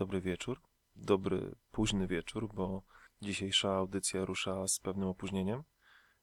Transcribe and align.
dobry 0.00 0.20
wieczór. 0.20 0.60
Dobry 0.96 1.54
późny 1.70 2.06
wieczór, 2.06 2.54
bo 2.54 2.82
dzisiejsza 3.22 3.72
audycja 3.72 4.24
rusza 4.24 4.68
z 4.68 4.78
pewnym 4.78 5.08
opóźnieniem 5.08 5.62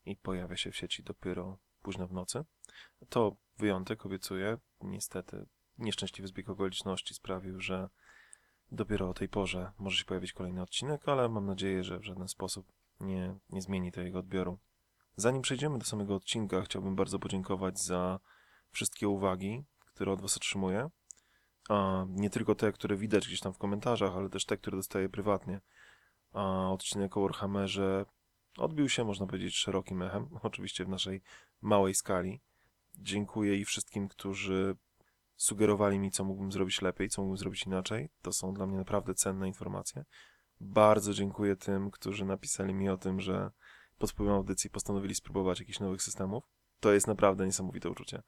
i 0.06 0.16
pojawia 0.16 0.58
się 0.58 0.72
w 0.72 0.78
sieci 0.78 1.04
dopiero 1.04 1.58
późno 1.82 2.08
w 2.08 2.14
nocy. 2.14 2.46
To 3.10 3.36
wyjątek, 3.58 4.06
obiecuję. 4.06 4.58
Niestety 4.82 5.46
nieszczęśliwy 5.78 6.28
zbieg 6.28 6.50
okoliczności 6.50 7.14
sprawił, 7.14 7.62
że 7.62 7.90
dopiero 8.72 9.10
o 9.10 9.14
tej 9.14 9.30
porze 9.30 9.72
może 9.80 9.98
się 9.98 10.06
pojawić 10.06 10.34
kolejny 10.34 10.62
odcinek, 10.62 11.10
ale 11.10 11.30
mam 11.30 11.46
nadzieję, 11.46 11.84
że 11.84 12.00
w 12.00 12.06
żaden 12.06 12.28
sposób 12.28 12.72
nie, 13.00 13.36
nie 13.50 13.62
zmieni 13.62 13.92
to 13.92 14.02
jego 14.02 14.20
odbioru. 14.20 14.60
Zanim 15.16 15.42
przejdziemy 15.42 15.80
do 15.80 15.86
samego 15.86 16.16
odcinka, 16.16 16.62
chciałbym 16.62 16.96
bardzo 16.96 17.20
podziękować 17.20 17.80
za 17.80 18.20
wszystkie 18.72 19.08
uwagi, 19.08 19.64
które 19.80 20.12
od 20.12 20.22
Was 20.22 20.38
otrzymuję. 20.38 20.90
A 21.70 22.06
nie 22.10 22.30
tylko 22.30 22.56
te, 22.56 22.72
które 22.72 22.96
widać 22.96 23.28
gdzieś 23.28 23.40
tam 23.40 23.54
w 23.54 23.58
komentarzach, 23.58 24.16
ale 24.16 24.30
też 24.30 24.46
te, 24.46 24.58
które 24.58 24.78
dostaję 24.78 25.10
prywatnie. 25.10 25.62
A 26.34 26.72
odcinek 26.72 27.18
o 27.18 27.22
Warhammerze 27.22 28.06
odbił 28.58 28.90
się, 28.90 29.04
można 29.04 29.26
powiedzieć, 29.26 29.56
szerokim 29.56 30.02
echem, 30.02 30.28
oczywiście 30.42 30.86
w 30.86 30.90
naszej 30.90 31.22
małej 31.62 31.94
skali. 31.94 32.42
Dziękuję 32.96 33.56
i 33.58 33.66
wszystkim, 33.66 34.08
którzy 34.08 34.76
sugerowali 35.36 36.00
mi, 36.00 36.12
co 36.12 36.24
mógłbym 36.24 36.52
zrobić 36.52 36.82
lepiej, 36.82 37.10
co 37.10 37.22
mógłbym 37.22 37.38
zrobić 37.38 37.64
inaczej. 37.64 38.10
To 38.22 38.34
są 38.34 38.54
dla 38.54 38.66
mnie 38.66 38.78
naprawdę 38.78 39.14
cenne 39.14 39.48
informacje. 39.48 40.06
Bardzo 40.60 41.14
dziękuję 41.14 41.56
tym, 41.56 41.92
którzy 41.92 42.26
napisali 42.26 42.74
mi 42.74 42.90
o 42.90 42.98
tym, 42.98 43.22
że 43.22 43.52
pod 43.98 44.12
wpływem 44.12 44.36
audycji 44.36 44.70
postanowili 44.70 45.16
spróbować 45.16 45.60
jakichś 45.60 45.80
nowych 45.80 46.02
systemów. 46.02 46.44
To 46.80 46.94
jest 46.94 47.08
naprawdę 47.08 47.46
niesamowite 47.46 47.90
uczucie. 47.90 48.24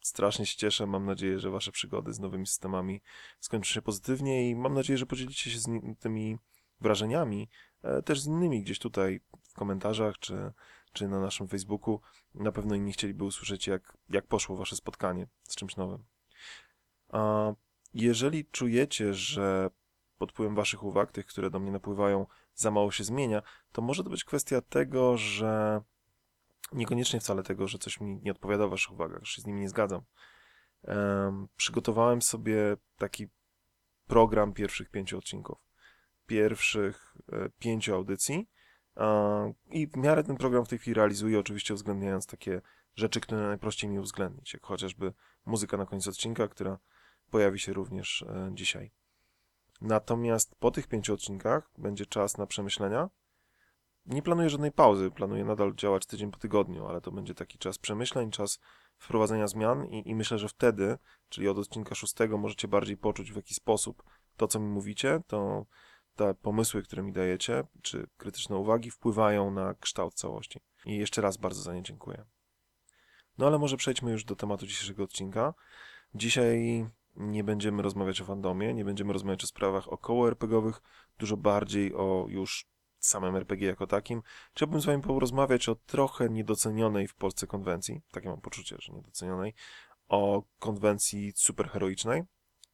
Strasznie 0.00 0.46
się 0.46 0.56
cieszę. 0.56 0.86
Mam 0.86 1.04
nadzieję, 1.04 1.38
że 1.38 1.50
Wasze 1.50 1.72
przygody 1.72 2.12
z 2.12 2.20
nowymi 2.20 2.46
systemami 2.46 3.02
skończą 3.40 3.68
się 3.68 3.82
pozytywnie 3.82 4.50
i 4.50 4.56
mam 4.56 4.74
nadzieję, 4.74 4.98
że 4.98 5.06
podzielicie 5.06 5.50
się 5.50 5.58
z 5.58 5.68
tymi 6.00 6.38
wrażeniami 6.80 7.48
e, 7.82 8.02
też 8.02 8.20
z 8.20 8.26
innymi 8.26 8.62
gdzieś 8.62 8.78
tutaj 8.78 9.20
w 9.42 9.52
komentarzach 9.52 10.18
czy, 10.18 10.52
czy 10.92 11.08
na 11.08 11.20
naszym 11.20 11.48
Facebooku. 11.48 12.00
Na 12.34 12.52
pewno 12.52 12.74
inni 12.74 12.92
chcieliby 12.92 13.24
usłyszeć, 13.24 13.66
jak, 13.66 13.96
jak 14.10 14.26
poszło 14.26 14.56
Wasze 14.56 14.76
spotkanie 14.76 15.26
z 15.42 15.56
czymś 15.56 15.76
nowym. 15.76 16.04
A 17.08 17.52
jeżeli 17.94 18.44
czujecie, 18.44 19.14
że 19.14 19.70
pod 20.18 20.32
wpływem 20.32 20.54
Waszych 20.54 20.82
uwag, 20.82 21.12
tych, 21.12 21.26
które 21.26 21.50
do 21.50 21.58
mnie 21.58 21.72
napływają, 21.72 22.26
za 22.54 22.70
mało 22.70 22.90
się 22.90 23.04
zmienia, 23.04 23.42
to 23.72 23.82
może 23.82 24.04
to 24.04 24.10
być 24.10 24.24
kwestia 24.24 24.60
tego, 24.60 25.16
że 25.16 25.82
niekoniecznie 26.72 27.20
wcale 27.20 27.42
tego, 27.42 27.68
że 27.68 27.78
coś 27.78 28.00
mi 28.00 28.20
nie 28.22 28.32
odpowiada 28.32 28.66
w 28.66 28.70
Waszych 28.70 28.92
uwagach, 28.92 29.24
że 29.24 29.32
się 29.32 29.42
z 29.42 29.46
nimi 29.46 29.60
nie 29.60 29.68
zgadzam. 29.68 30.02
Em, 30.82 31.48
przygotowałem 31.56 32.22
sobie 32.22 32.76
taki 32.98 33.28
program 34.06 34.52
pierwszych 34.52 34.90
pięciu 34.90 35.18
odcinków, 35.18 35.58
pierwszych 36.26 37.16
e, 37.32 37.48
pięciu 37.58 37.94
audycji 37.94 38.48
e, 38.96 39.52
i 39.66 39.86
w 39.86 39.96
miarę 39.96 40.24
ten 40.24 40.36
program 40.36 40.64
w 40.64 40.68
tej 40.68 40.78
chwili 40.78 40.94
realizuję, 40.94 41.38
oczywiście 41.38 41.74
uwzględniając 41.74 42.26
takie 42.26 42.60
rzeczy, 42.96 43.20
które 43.20 43.46
najprościej 43.46 43.90
mi 43.90 43.98
uwzględnić, 43.98 44.54
jak 44.54 44.66
chociażby 44.66 45.12
muzyka 45.46 45.76
na 45.76 45.86
końcu 45.86 46.10
odcinka, 46.10 46.48
która 46.48 46.78
pojawi 47.30 47.58
się 47.58 47.72
również 47.72 48.22
e, 48.22 48.50
dzisiaj. 48.54 48.90
Natomiast 49.80 50.54
po 50.54 50.70
tych 50.70 50.86
pięciu 50.86 51.14
odcinkach 51.14 51.70
będzie 51.78 52.06
czas 52.06 52.38
na 52.38 52.46
przemyślenia. 52.46 53.10
Nie 54.06 54.22
planuję 54.22 54.50
żadnej 54.50 54.72
pauzy, 54.72 55.10
planuję 55.10 55.44
nadal 55.44 55.74
działać 55.74 56.06
tydzień 56.06 56.30
po 56.30 56.38
tygodniu, 56.38 56.86
ale 56.86 57.00
to 57.00 57.12
będzie 57.12 57.34
taki 57.34 57.58
czas 57.58 57.78
przemyśleń, 57.78 58.30
czas 58.30 58.58
wprowadzenia 58.98 59.46
zmian 59.46 59.86
i, 59.86 60.08
i 60.10 60.14
myślę, 60.14 60.38
że 60.38 60.48
wtedy, 60.48 60.98
czyli 61.28 61.48
od 61.48 61.58
odcinka 61.58 61.94
szóstego, 61.94 62.38
możecie 62.38 62.68
bardziej 62.68 62.96
poczuć 62.96 63.32
w 63.32 63.36
jaki 63.36 63.54
sposób 63.54 64.02
to, 64.36 64.48
co 64.48 64.60
mi 64.60 64.68
mówicie, 64.68 65.20
to 65.26 65.66
te 66.16 66.34
pomysły, 66.34 66.82
które 66.82 67.02
mi 67.02 67.12
dajecie, 67.12 67.64
czy 67.82 68.06
krytyczne 68.16 68.56
uwagi 68.56 68.90
wpływają 68.90 69.50
na 69.50 69.74
kształt 69.74 70.14
całości. 70.14 70.60
I 70.86 70.96
jeszcze 70.96 71.22
raz 71.22 71.36
bardzo 71.36 71.62
za 71.62 71.74
nie 71.74 71.82
dziękuję. 71.82 72.24
No 73.38 73.46
ale 73.46 73.58
może 73.58 73.76
przejdźmy 73.76 74.10
już 74.10 74.24
do 74.24 74.36
tematu 74.36 74.66
dzisiejszego 74.66 75.02
odcinka. 75.02 75.54
Dzisiaj 76.14 76.86
nie 77.16 77.44
będziemy 77.44 77.82
rozmawiać 77.82 78.20
o 78.20 78.24
fandomie, 78.24 78.74
nie 78.74 78.84
będziemy 78.84 79.12
rozmawiać 79.12 79.44
o 79.44 79.46
sprawach 79.46 79.88
około 79.88 80.28
RPGowych, 80.28 80.82
dużo 81.18 81.36
bardziej 81.36 81.94
o 81.94 82.26
już 82.28 82.66
samym 83.06 83.36
RPG 83.36 83.66
jako 83.66 83.86
takim. 83.86 84.22
Chciałbym 84.54 84.80
z 84.80 84.84
wami 84.84 85.02
porozmawiać 85.02 85.68
o 85.68 85.74
trochę 85.74 86.30
niedocenionej 86.30 87.08
w 87.08 87.14
Polsce 87.14 87.46
konwencji, 87.46 88.02
takie 88.12 88.28
mam 88.28 88.40
poczucie, 88.40 88.76
że 88.78 88.92
niedocenionej, 88.92 89.54
o 90.08 90.42
konwencji 90.58 91.32
superheroicznej, 91.36 92.22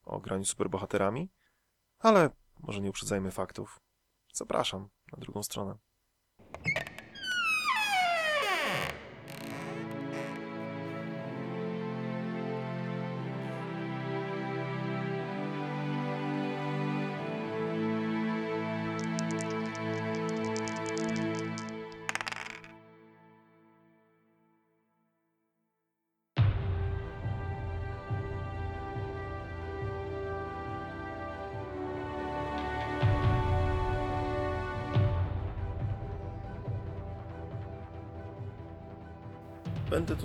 o 0.05 0.21
graniu 0.21 0.45
superbohaterami, 0.45 1.31
ale 1.99 2.31
może 2.59 2.81
nie 2.81 2.91
uprzedzajmy 2.91 3.31
faktów. 3.31 3.81
Zapraszam 4.33 4.89
na 5.13 5.19
drugą 5.19 5.43
stronę. 5.43 5.75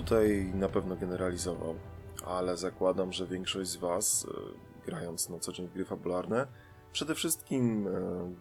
Tutaj 0.06 0.52
na 0.54 0.70
pewno 0.70 0.96
generalizował, 0.96 1.76
ale 2.26 2.58
zakładam, 2.58 3.14
że 3.14 3.28
większość 3.28 3.70
z 3.70 3.76
Was, 3.76 4.28
e, 4.30 4.86
grając 4.86 5.30
na 5.30 5.40
co 5.40 5.52
dzień 5.52 5.68
w 5.68 5.74
gry 5.74 5.86
fabularne, 5.86 6.48
przede 6.92 7.16
wszystkim 7.16 7.88
e, 7.88 7.92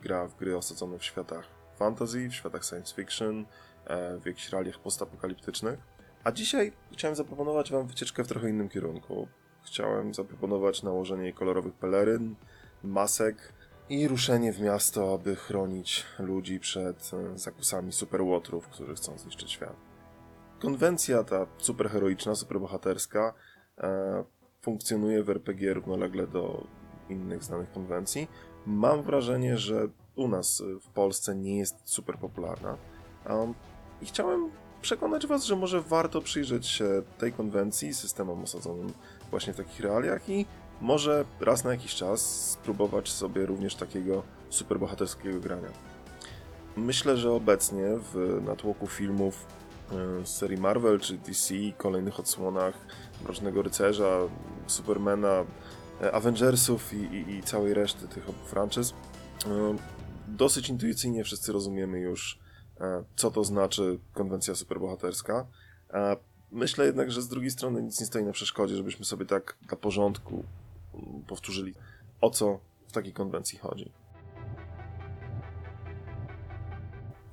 gra 0.02 0.28
w 0.28 0.36
gry 0.36 0.56
osadzone 0.56 0.98
w 0.98 1.04
światach 1.04 1.48
fantasy, 1.76 2.28
w 2.28 2.34
światach 2.34 2.64
science 2.64 2.94
fiction, 2.94 3.46
e, 3.84 4.18
w 4.18 4.26
jakichś 4.26 4.48
realiach 4.48 4.78
postapokaliptycznych. 4.78 5.78
A 6.24 6.32
dzisiaj 6.32 6.72
chciałem 6.92 7.16
zaproponować 7.16 7.72
Wam 7.72 7.86
wycieczkę 7.86 8.24
w 8.24 8.28
trochę 8.28 8.50
innym 8.50 8.68
kierunku. 8.68 9.28
Chciałem 9.62 10.14
zaproponować 10.14 10.82
nałożenie 10.82 11.32
kolorowych 11.32 11.74
peleryn, 11.74 12.34
masek 12.82 13.52
i 13.88 14.08
ruszenie 14.08 14.52
w 14.52 14.60
miasto, 14.60 15.14
aby 15.14 15.36
chronić 15.36 16.04
ludzi 16.18 16.60
przed 16.60 17.10
zakusami 17.34 17.92
superłotrów, 17.92 18.68
którzy 18.68 18.94
chcą 18.94 19.18
zniszczyć 19.18 19.52
świat 19.52 19.93
konwencja 20.64 21.24
ta 21.24 21.46
superheroiczna, 21.58 22.34
superbohaterska 22.34 23.34
e, 23.78 24.24
funkcjonuje 24.60 25.22
w 25.22 25.30
RPG 25.30 25.74
równolegle 25.74 26.26
do 26.26 26.66
innych 27.08 27.44
znanych 27.44 27.72
konwencji. 27.72 28.28
Mam 28.66 29.02
wrażenie, 29.02 29.58
że 29.58 29.88
u 30.16 30.28
nas 30.28 30.62
w 30.82 30.88
Polsce 30.88 31.34
nie 31.34 31.58
jest 31.58 31.76
super 31.84 32.18
popularna. 32.18 32.76
Um, 33.30 33.54
I 34.02 34.06
chciałem 34.06 34.50
przekonać 34.82 35.26
Was, 35.26 35.44
że 35.44 35.56
może 35.56 35.80
warto 35.80 36.20
przyjrzeć 36.20 36.66
się 36.66 37.02
tej 37.18 37.32
konwencji, 37.32 37.94
systemom 37.94 38.42
osadzonym 38.42 38.92
właśnie 39.30 39.52
w 39.52 39.56
takich 39.56 39.80
realiach 39.80 40.28
i 40.28 40.46
może 40.80 41.24
raz 41.40 41.64
na 41.64 41.70
jakiś 41.70 41.94
czas 41.94 42.50
spróbować 42.50 43.08
sobie 43.08 43.46
również 43.46 43.74
takiego 43.74 44.22
superbohaterskiego 44.48 45.40
grania. 45.40 45.68
Myślę, 46.76 47.16
że 47.16 47.32
obecnie 47.32 47.84
w 48.12 48.40
natłoku 48.46 48.86
filmów 48.86 49.46
z 50.24 50.28
serii 50.28 50.58
Marvel 50.58 51.00
czy 51.00 51.18
DC, 51.18 51.54
kolejnych 51.78 52.20
odsłonach 52.20 52.74
Mrocznego 53.22 53.62
Rycerza, 53.62 54.18
Supermana, 54.66 55.44
e, 56.02 56.12
Avengersów 56.12 56.92
i, 56.92 56.96
i, 56.96 57.36
i 57.36 57.42
całej 57.42 57.74
reszty 57.74 58.08
tych 58.08 58.28
obu 58.28 58.38
franczyz, 58.46 58.94
e, 59.46 59.76
dosyć 60.28 60.68
intuicyjnie 60.68 61.24
wszyscy 61.24 61.52
rozumiemy 61.52 62.00
już, 62.00 62.38
e, 62.80 63.04
co 63.16 63.30
to 63.30 63.44
znaczy 63.44 63.98
konwencja 64.12 64.54
superbohaterska. 64.54 65.46
E, 65.92 66.16
Myślę 66.54 66.86
jednak, 66.86 67.10
że 67.10 67.22
z 67.22 67.28
drugiej 67.28 67.50
strony 67.50 67.82
nic 67.82 68.00
nie 68.00 68.06
stoi 68.06 68.24
na 68.24 68.32
przeszkodzie, 68.32 68.76
żebyśmy 68.76 69.04
sobie 69.04 69.26
tak 69.26 69.56
dla 69.62 69.76
porządku 69.76 70.44
mm, 70.94 71.22
powtórzyli, 71.22 71.74
o 72.20 72.30
co 72.30 72.60
w 72.86 72.92
takiej 72.92 73.12
konwencji 73.12 73.58
chodzi. 73.58 73.92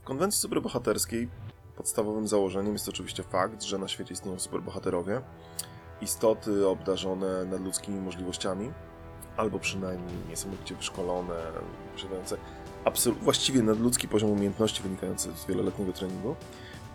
W 0.02 0.04
konwencji 0.04 0.42
superbohaterskiej 0.42 1.30
podstawowym 1.82 2.28
założeniem 2.28 2.74
jest 2.74 2.90
oczywiście 2.90 3.24
fakt, 3.24 3.64
że 3.64 3.78
na 3.78 3.88
świecie 3.88 4.14
istnieją 4.14 4.40
superbohaterowie, 4.40 5.22
istoty 6.02 6.68
obdarzone 6.68 7.46
nadludzkimi 7.46 8.00
możliwościami, 8.00 8.72
albo 9.38 9.60
przynajmniej 9.60 10.16
niesamowicie 10.30 10.76
wyszkolone, 10.76 11.34
posiadające 11.94 12.38
właściwie 13.22 13.62
nadludzki 13.62 14.08
poziom 14.08 14.32
umiejętności 14.32 14.84
wynikający 14.84 15.32
z 15.32 15.46
wieloletniego 15.46 15.94
treningu, 15.94 16.36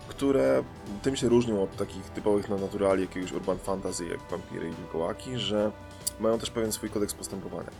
które 0.07 0.63
tym 1.01 1.15
się 1.15 1.29
różnią 1.29 1.63
od 1.63 1.75
takich 1.75 2.03
typowych 2.03 2.49
naturali 2.49 3.01
jakiegoś 3.01 3.31
urban 3.31 3.57
fantasy 3.57 4.07
jak 4.07 4.19
vampiry 4.31 4.69
i 4.69 4.73
wilkołaki, 4.73 5.37
że 5.37 5.71
mają 6.19 6.39
też 6.39 6.49
pewien 6.49 6.71
swój 6.71 6.89
kodeks 6.89 7.13
postępowania. 7.13 7.71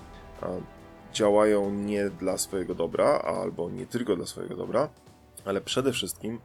Działają 1.14 1.72
nie 1.72 2.10
dla 2.10 2.38
swojego 2.38 2.76
dobra, 2.76 3.06
albo 3.06 3.70
nie 3.70 3.86
tylko 3.86 4.16
dla 4.16 4.26
swojego 4.26 4.56
dobra, 4.56 4.90
ale 5.46 5.62
przede 5.62 5.92
wszystkim 5.92 6.40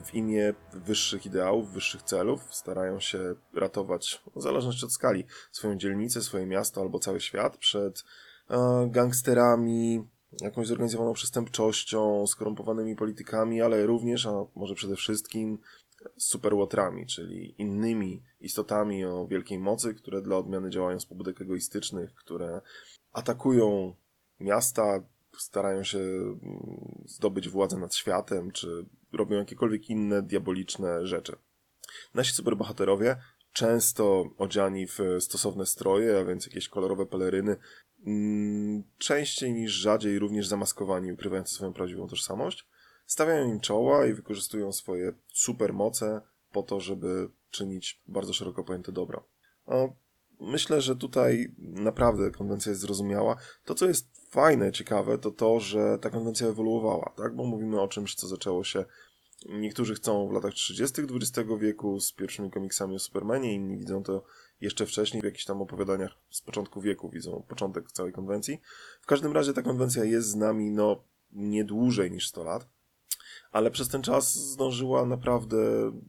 w 0.00 0.14
imię 0.14 0.54
wyższych 0.72 1.26
ideałów, 1.26 1.72
wyższych 1.72 2.02
celów 2.02 2.54
starają 2.54 3.00
się 3.00 3.34
ratować, 3.54 4.22
w 4.36 4.42
zależności 4.42 4.84
od 4.84 4.92
skali, 4.92 5.24
swoją 5.52 5.76
dzielnicę, 5.76 6.22
swoje 6.22 6.46
miasto 6.46 6.80
albo 6.80 6.98
cały 6.98 7.20
świat 7.20 7.56
przed 7.56 8.04
e, 8.50 8.88
gangsterami, 8.90 10.08
jakąś 10.40 10.66
zorganizowaną 10.66 11.12
przestępczością, 11.12 12.26
skorumpowanymi 12.26 12.96
politykami, 12.96 13.62
ale 13.62 13.86
również, 13.86 14.26
a 14.26 14.32
może 14.54 14.74
przede 14.74 14.96
wszystkim 14.96 15.58
superłotrami, 16.16 17.06
czyli 17.06 17.54
innymi 17.58 18.22
istotami 18.40 19.04
o 19.04 19.26
wielkiej 19.26 19.58
mocy, 19.58 19.94
które 19.94 20.22
dla 20.22 20.36
odmiany 20.36 20.70
działają 20.70 21.00
z 21.00 21.06
pobudek 21.06 21.40
egoistycznych, 21.40 22.14
które 22.14 22.60
atakują 23.12 23.94
miasta, 24.40 25.02
starają 25.38 25.84
się 25.84 25.98
mm, 25.98 26.38
zdobyć 27.06 27.48
władzę 27.48 27.76
nad 27.76 27.94
światem, 27.94 28.50
czy 28.50 28.86
robią 29.14 29.36
jakiekolwiek 29.36 29.90
inne 29.90 30.22
diaboliczne 30.22 31.06
rzeczy. 31.06 31.36
Nasi 32.14 32.32
superbohaterowie, 32.32 33.16
często 33.52 34.30
odziani 34.38 34.86
w 34.86 34.98
stosowne 35.20 35.66
stroje, 35.66 36.18
a 36.20 36.24
więc 36.24 36.46
jakieś 36.46 36.68
kolorowe 36.68 37.06
peleryny, 37.06 37.56
mm, 38.06 38.82
częściej 38.98 39.52
niż 39.52 39.72
rzadziej 39.72 40.18
również 40.18 40.46
zamaskowani, 40.46 41.12
ukrywający 41.12 41.54
swoją 41.54 41.72
prawdziwą 41.72 42.08
tożsamość, 42.08 42.66
stawiają 43.06 43.48
im 43.48 43.60
czoła 43.60 44.06
i 44.06 44.14
wykorzystują 44.14 44.72
swoje 44.72 45.12
supermoce 45.32 46.20
po 46.52 46.62
to, 46.62 46.80
żeby 46.80 47.28
czynić 47.50 48.02
bardzo 48.06 48.32
szeroko 48.32 48.64
pojęte 48.64 48.92
dobro. 48.92 49.24
Myślę, 50.40 50.80
że 50.80 50.96
tutaj 50.96 51.54
naprawdę 51.58 52.30
konwencja 52.30 52.70
jest 52.70 52.82
zrozumiała. 52.82 53.36
To, 53.64 53.74
co 53.74 53.86
jest 53.86 54.30
fajne, 54.30 54.72
ciekawe, 54.72 55.18
to 55.18 55.30
to, 55.30 55.60
że 55.60 55.98
ta 56.00 56.10
konwencja 56.10 56.46
ewoluowała, 56.46 57.12
tak? 57.16 57.36
Bo 57.36 57.44
mówimy 57.44 57.80
o 57.80 57.88
czymś, 57.88 58.14
co 58.14 58.26
zaczęło 58.26 58.64
się. 58.64 58.84
Niektórzy 59.48 59.94
chcą 59.94 60.28
w 60.28 60.32
latach 60.32 60.54
30. 60.54 61.02
XX 61.02 61.48
wieku 61.58 62.00
z 62.00 62.12
pierwszymi 62.12 62.50
komiksami 62.50 62.96
o 62.96 62.98
Supermanie, 62.98 63.54
inni 63.54 63.78
widzą 63.78 64.02
to 64.02 64.24
jeszcze 64.60 64.86
wcześniej, 64.86 65.20
w 65.20 65.24
jakichś 65.24 65.44
tam 65.44 65.62
opowiadaniach 65.62 66.12
z 66.30 66.40
początku 66.40 66.80
wieku 66.80 67.08
widzą 67.10 67.44
początek 67.48 67.92
całej 67.92 68.12
konwencji. 68.12 68.60
W 69.00 69.06
każdym 69.06 69.32
razie 69.32 69.52
ta 69.52 69.62
konwencja 69.62 70.04
jest 70.04 70.28
z 70.28 70.34
nami, 70.34 70.70
no, 70.70 71.04
nie 71.32 71.64
dłużej 71.64 72.10
niż 72.10 72.28
100 72.28 72.44
lat, 72.44 72.66
ale 73.52 73.70
przez 73.70 73.88
ten 73.88 74.02
czas 74.02 74.34
zdążyła 74.34 75.06
naprawdę 75.06 75.56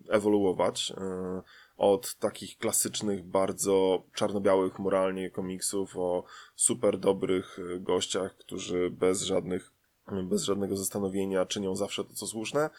ewoluować. 0.09 0.89
Yy, 0.89 1.41
od 1.77 2.15
takich 2.15 2.57
klasycznych, 2.57 3.23
bardzo 3.23 4.03
czarno-białych 4.13 4.79
moralnie 4.79 5.29
komiksów 5.29 5.97
o 5.97 6.23
super 6.55 6.97
dobrych 6.97 7.59
e, 7.59 7.79
gościach, 7.79 8.37
którzy 8.37 8.89
bez 8.89 9.21
żadnych, 9.21 9.73
bez 10.23 10.43
żadnego 10.43 10.77
zastanowienia 10.77 11.45
czynią 11.45 11.75
zawsze 11.75 12.03
to, 12.03 12.13
co 12.13 12.27
słuszne, 12.27 12.69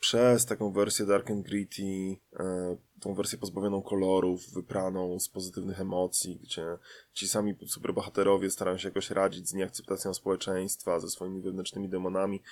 przez 0.00 0.46
taką 0.46 0.72
wersję 0.72 1.06
dark 1.06 1.30
and 1.30 1.46
gritty, 1.46 2.16
e, 2.40 2.76
tą 3.00 3.14
wersję 3.14 3.38
pozbawioną 3.38 3.82
kolorów, 3.82 4.52
wypraną 4.52 5.20
z 5.20 5.28
pozytywnych 5.28 5.80
emocji, 5.80 6.40
gdzie 6.42 6.78
ci 7.12 7.28
sami 7.28 7.54
superbohaterowie 7.66 8.50
starają 8.50 8.78
się 8.78 8.88
jakoś 8.88 9.10
radzić 9.10 9.48
z 9.48 9.54
nieakceptacją 9.54 10.14
społeczeństwa, 10.14 11.00
ze 11.00 11.10
swoimi 11.10 11.42
wewnętrznymi 11.42 11.88
demonami, 11.88 12.42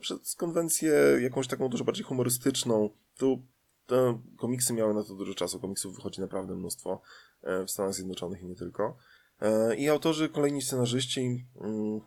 przez 0.00 0.34
konwencję 0.34 0.92
jakąś 1.20 1.48
taką 1.48 1.68
dużo 1.68 1.84
bardziej 1.84 2.04
humorystyczną. 2.04 2.90
Tu 3.18 3.42
te 3.86 4.20
komiksy 4.36 4.72
miały 4.72 4.94
na 4.94 5.04
to 5.04 5.14
dużo 5.14 5.34
czasu. 5.34 5.60
Komiksów 5.60 5.96
wychodzi 5.96 6.20
naprawdę 6.20 6.54
mnóstwo 6.54 7.00
e, 7.42 7.64
w 7.64 7.70
Stanach 7.70 7.94
Zjednoczonych 7.94 8.42
i 8.42 8.46
nie 8.46 8.56
tylko. 8.56 8.96
E, 9.40 9.76
I 9.76 9.88
autorzy, 9.88 10.28
kolejni 10.28 10.62
scenarzyści 10.62 11.46
mm, 11.60 12.00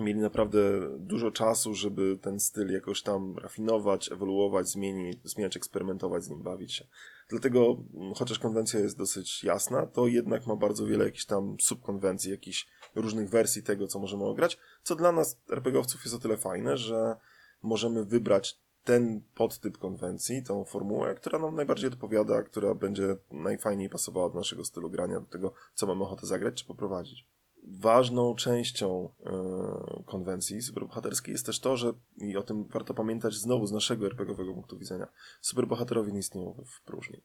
mieli 0.00 0.20
naprawdę 0.20 0.58
dużo 0.98 1.30
czasu, 1.30 1.74
żeby 1.74 2.18
ten 2.22 2.40
styl 2.40 2.72
jakoś 2.72 3.02
tam 3.02 3.38
rafinować, 3.38 4.12
ewoluować, 4.12 4.68
zmienić, 4.68 5.18
zmieniać, 5.24 5.56
eksperymentować 5.56 6.24
z 6.24 6.30
nim, 6.30 6.42
bawić 6.42 6.72
się. 6.72 6.86
Dlatego, 7.28 7.76
mm, 7.94 8.14
chociaż 8.14 8.38
konwencja 8.38 8.80
jest 8.80 8.98
dosyć 8.98 9.44
jasna, 9.44 9.86
to 9.86 10.06
jednak 10.06 10.46
ma 10.46 10.56
bardzo 10.56 10.86
wiele 10.86 11.04
jakichś 11.04 11.24
tam 11.24 11.56
subkonwencji, 11.60 12.30
jakichś 12.30 12.68
różnych 12.94 13.30
wersji 13.30 13.62
tego, 13.62 13.86
co 13.86 13.98
możemy 13.98 14.24
ograć, 14.24 14.58
co 14.82 14.96
dla 14.96 15.12
nas, 15.12 15.40
RPGowców, 15.50 16.04
jest 16.04 16.16
o 16.16 16.18
tyle 16.18 16.36
fajne, 16.36 16.76
że 16.76 17.16
możemy 17.62 18.04
wybrać 18.04 18.60
ten 18.84 19.22
podtyp 19.34 19.78
konwencji, 19.78 20.42
tą 20.42 20.64
formułę, 20.64 21.14
która 21.14 21.38
nam 21.38 21.54
najbardziej 21.54 21.90
odpowiada, 21.90 22.42
która 22.42 22.74
będzie 22.74 23.16
najfajniej 23.30 23.88
pasowała 23.88 24.28
do 24.28 24.34
naszego 24.34 24.64
stylu 24.64 24.90
grania, 24.90 25.20
do 25.20 25.26
tego, 25.26 25.52
co 25.74 25.86
mamy 25.86 26.02
ochotę 26.04 26.26
zagrać 26.26 26.54
czy 26.54 26.64
poprowadzić. 26.64 27.35
Ważną 27.66 28.34
częścią 28.34 29.08
yy, 29.24 30.04
konwencji 30.04 30.62
superbohaterskiej 30.62 31.32
jest 31.32 31.46
też 31.46 31.60
to, 31.60 31.76
że, 31.76 31.92
i 32.16 32.36
o 32.36 32.42
tym 32.42 32.64
warto 32.64 32.94
pamiętać 32.94 33.34
znowu 33.34 33.66
z 33.66 33.72
naszego 33.72 34.06
RPGowego 34.06 34.54
punktu 34.54 34.78
widzenia, 34.78 35.06
superbohaterowie 35.40 36.12
nie 36.12 36.18
istnieją 36.18 36.64
w 36.66 36.84
próżni. 36.84 37.22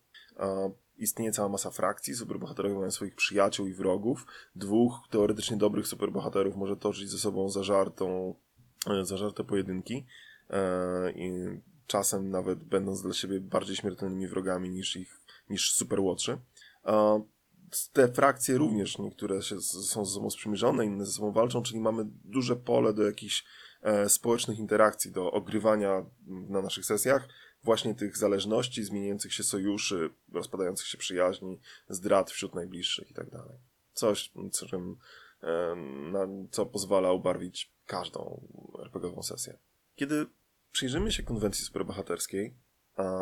Istnieje 0.98 1.32
cała 1.32 1.50
masa 1.50 1.72
frakcji, 1.72 2.16
superbohaterowie 2.16 2.76
mają 2.76 2.92
swoich 2.92 3.16
przyjaciół 3.16 3.68
i 3.68 3.74
wrogów, 3.74 4.26
dwóch 4.56 5.00
teoretycznie 5.10 5.58
dobrych 5.58 5.88
superbohaterów 5.88 6.56
może 6.56 6.78
toczyć 6.78 7.10
ze 7.10 7.18
sobą 7.18 7.50
zażartą, 7.50 8.36
yy, 8.88 9.06
zażarte 9.06 9.44
pojedynki, 9.44 10.06
E, 10.52 11.12
i 11.12 11.32
czasem 11.88 12.30
nawet 12.30 12.64
będąc 12.64 13.02
dla 13.02 13.14
siebie 13.14 13.40
bardziej 13.40 13.76
śmiertelnymi 13.76 14.28
wrogami 14.28 14.70
niż 14.70 14.96
ich, 14.96 15.20
niż 15.50 15.74
Superwatchy. 15.74 16.38
Te 17.94 18.08
frakcje 18.08 18.58
również, 18.58 18.98
niektóre 18.98 19.42
się, 19.42 19.62
są 19.62 20.06
ze 20.06 20.14
sobą 20.14 20.30
sprzymierzone, 20.30 20.86
inne 20.86 21.06
ze 21.06 21.12
sobą 21.12 21.32
walczą, 21.32 21.64
czyli 21.64 21.80
mamy 21.80 22.04
duże 22.08 22.56
pole 22.56 22.94
do 22.94 23.04
jakichś 23.04 23.44
e, 23.82 24.10
społecznych 24.10 24.60
interakcji, 24.60 25.12
do 25.12 25.32
ogrywania 25.32 26.06
na 26.28 26.62
naszych 26.62 26.86
sesjach, 26.86 27.28
właśnie 27.64 27.96
tych 27.96 28.18
zależności, 28.18 28.84
zmieniających 28.84 29.34
się 29.34 29.44
sojuszy, 29.44 30.10
rozpadających 30.32 30.88
się 30.88 30.98
przyjaźni, 30.98 31.60
zdrad 31.90 32.32
wśród 32.32 32.56
najbliższych 32.56 33.12
i 33.12 33.14
tak 33.14 33.30
dalej. 33.30 33.58
Coś, 33.94 34.32
co, 34.52 34.66
e, 34.76 35.76
na, 36.12 36.28
co 36.52 36.66
pozwala 36.66 37.12
ubarwić 37.12 37.74
każdą 37.86 38.48
RPGową 38.84 39.24
sesję. 39.24 39.58
Kiedy 39.96 40.26
przyjrzymy 40.72 41.12
się 41.12 41.24
konwencji 41.24 41.66
superbohaterskiej 41.66 42.56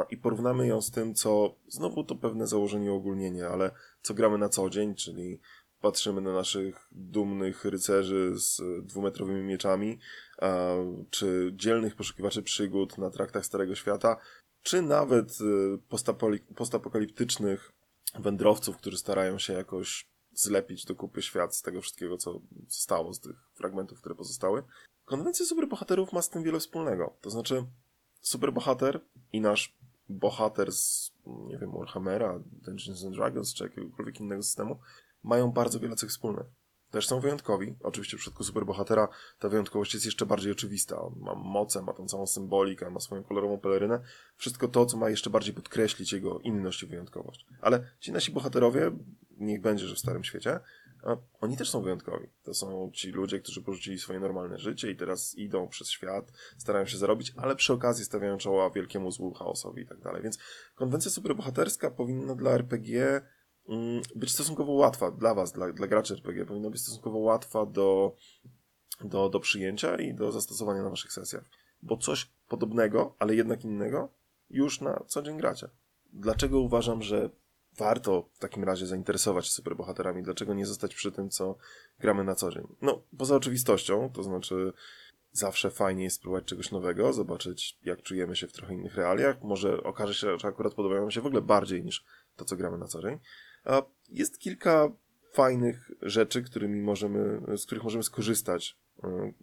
i 0.09 0.17
porównamy 0.17 0.67
ją 0.67 0.81
z 0.81 0.91
tym, 0.91 1.15
co 1.15 1.55
znowu 1.67 2.03
to 2.03 2.15
pewne 2.15 2.47
założenie 2.47 2.91
ogólnienie, 2.91 3.47
ale 3.47 3.71
co 4.01 4.13
gramy 4.13 4.37
na 4.37 4.49
co 4.49 4.69
dzień, 4.69 4.95
czyli 4.95 5.39
patrzymy 5.81 6.21
na 6.21 6.33
naszych 6.33 6.87
dumnych 6.91 7.65
rycerzy 7.65 8.31
z 8.35 8.61
dwumetrowymi 8.85 9.41
mieczami, 9.41 9.99
czy 11.09 11.51
dzielnych 11.55 11.95
poszukiwaczy 11.95 12.43
przygód 12.43 12.97
na 12.97 13.09
traktach 13.09 13.45
Starego 13.45 13.75
Świata, 13.75 14.17
czy 14.63 14.81
nawet 14.81 15.37
y, 15.41 16.53
postapokaliptycznych 16.55 17.71
wędrowców, 18.19 18.77
którzy 18.77 18.97
starają 18.97 19.39
się 19.39 19.53
jakoś 19.53 20.09
zlepić 20.33 20.85
do 20.85 20.95
kupy 20.95 21.21
świat 21.21 21.55
z 21.55 21.61
tego 21.61 21.81
wszystkiego, 21.81 22.17
co 22.17 22.41
zostało, 22.67 23.13
z 23.13 23.19
tych 23.19 23.35
fragmentów, 23.53 23.99
które 23.99 24.15
pozostały. 24.15 24.63
Konwencja 25.05 25.45
superbohaterów 25.45 26.13
ma 26.13 26.21
z 26.21 26.29
tym 26.29 26.43
wiele 26.43 26.59
wspólnego. 26.59 27.17
To 27.21 27.29
znaczy, 27.29 27.65
superbohater 28.21 29.01
i 29.33 29.41
nasz 29.41 29.79
bohater 30.09 30.71
z, 30.71 31.13
nie 31.25 31.57
wiem, 31.57 31.71
Warhammera, 31.71 32.39
Dungeons 32.45 33.05
and 33.05 33.15
Dragons, 33.15 33.53
czy 33.53 33.63
jakiegokolwiek 33.63 34.19
innego 34.19 34.43
systemu, 34.43 34.79
mają 35.23 35.51
bardzo 35.51 35.79
wiele 35.79 35.95
cech 35.95 36.09
wspólnych. 36.09 36.45
Też 36.91 37.07
są 37.07 37.19
wyjątkowi. 37.19 37.75
Oczywiście 37.83 38.17
w 38.17 38.19
przypadku 38.19 38.43
superbohatera 38.43 39.07
ta 39.39 39.49
wyjątkowość 39.49 39.93
jest 39.93 40.05
jeszcze 40.05 40.25
bardziej 40.25 40.51
oczywista. 40.51 41.01
On 41.01 41.13
ma 41.19 41.35
moce, 41.35 41.81
ma 41.81 41.93
tą 41.93 42.07
całą 42.07 42.27
symbolikę, 42.27 42.89
ma 42.89 42.99
swoją 42.99 43.23
kolorową 43.23 43.59
pelerynę. 43.59 43.99
Wszystko 44.35 44.67
to, 44.67 44.85
co 44.85 44.97
ma 44.97 45.09
jeszcze 45.09 45.29
bardziej 45.29 45.53
podkreślić 45.53 46.13
jego 46.13 46.39
inność 46.39 46.83
i 46.83 46.85
wyjątkowość. 46.85 47.45
Ale 47.61 47.89
ci 47.99 48.11
nasi 48.11 48.31
bohaterowie, 48.31 48.91
niech 49.37 49.61
będzie, 49.61 49.87
że 49.87 49.95
w 49.95 49.99
Starym 49.99 50.23
Świecie, 50.23 50.59
a 51.03 51.17
oni 51.41 51.57
też 51.57 51.69
są 51.69 51.81
wyjątkowi. 51.81 52.27
To 52.43 52.53
są 52.53 52.91
ci 52.93 53.11
ludzie, 53.11 53.39
którzy 53.39 53.61
porzucili 53.61 53.99
swoje 53.99 54.19
normalne 54.19 54.57
życie 54.57 54.91
i 54.91 54.95
teraz 54.95 55.35
idą 55.35 55.67
przez 55.67 55.89
świat, 55.89 56.31
starają 56.57 56.85
się 56.85 56.97
zarobić, 56.97 57.33
ale 57.37 57.55
przy 57.55 57.73
okazji 57.73 58.05
stawiają 58.05 58.37
czoła 58.37 58.69
wielkiemu 58.69 59.11
złu, 59.11 59.33
chaosowi 59.33 59.81
i 59.81 59.85
tak 59.85 59.99
dalej. 59.99 60.21
Więc 60.21 60.37
konwencja 60.75 61.11
superbohaterska 61.11 61.91
powinna 61.91 62.35
dla 62.35 62.51
RPG 62.51 63.21
mm, 63.69 64.01
być 64.15 64.31
stosunkowo 64.31 64.71
łatwa 64.71 65.11
dla 65.11 65.33
was, 65.33 65.51
dla, 65.51 65.73
dla 65.73 65.87
graczy 65.87 66.13
RPG, 66.13 66.45
powinna 66.45 66.69
być 66.69 66.81
stosunkowo 66.81 67.17
łatwa 67.17 67.65
do, 67.65 68.15
do, 69.01 69.29
do 69.29 69.39
przyjęcia 69.39 69.95
i 69.95 70.13
do 70.13 70.31
zastosowania 70.31 70.83
na 70.83 70.89
waszych 70.89 71.13
sesjach. 71.13 71.43
Bo 71.81 71.97
coś 71.97 72.29
podobnego, 72.47 73.15
ale 73.19 73.35
jednak 73.35 73.63
innego 73.63 74.09
już 74.49 74.81
na 74.81 75.03
co 75.07 75.21
dzień 75.21 75.37
gracie. 75.37 75.69
Dlaczego 76.13 76.59
uważam, 76.59 77.01
że 77.01 77.29
warto 77.79 78.29
w 78.33 78.39
takim 78.39 78.63
razie 78.63 78.87
zainteresować 78.87 79.45
się 79.45 79.51
superbohaterami? 79.51 80.23
Dlaczego 80.23 80.53
nie 80.53 80.65
zostać 80.65 80.95
przy 80.95 81.11
tym, 81.11 81.29
co 81.29 81.55
gramy 81.99 82.23
na 82.23 82.35
co 82.35 82.51
dzień? 82.51 82.67
No, 82.81 83.01
poza 83.17 83.35
oczywistością, 83.35 84.09
to 84.13 84.23
znaczy 84.23 84.73
zawsze 85.31 85.71
fajnie 85.71 86.03
jest 86.03 86.15
spróbować 86.15 86.45
czegoś 86.45 86.71
nowego, 86.71 87.13
zobaczyć 87.13 87.77
jak 87.83 88.01
czujemy 88.01 88.35
się 88.35 88.47
w 88.47 88.53
trochę 88.53 88.73
innych 88.73 88.95
realiach. 88.95 89.41
Może 89.41 89.83
okaże 89.83 90.13
się, 90.13 90.39
że 90.39 90.47
akurat 90.47 90.73
podobają 90.73 91.01
nam 91.01 91.11
się 91.11 91.21
w 91.21 91.25
ogóle 91.25 91.41
bardziej 91.41 91.83
niż 91.83 92.05
to, 92.35 92.45
co 92.45 92.55
gramy 92.55 92.77
na 92.77 92.87
co 92.87 93.01
dzień. 93.01 93.19
A 93.63 93.81
jest 94.09 94.39
kilka 94.39 94.91
fajnych 95.33 95.91
rzeczy, 96.01 96.43
którymi 96.43 96.81
możemy, 96.81 97.41
z 97.57 97.65
których 97.65 97.83
możemy 97.83 98.03
skorzystać 98.03 98.77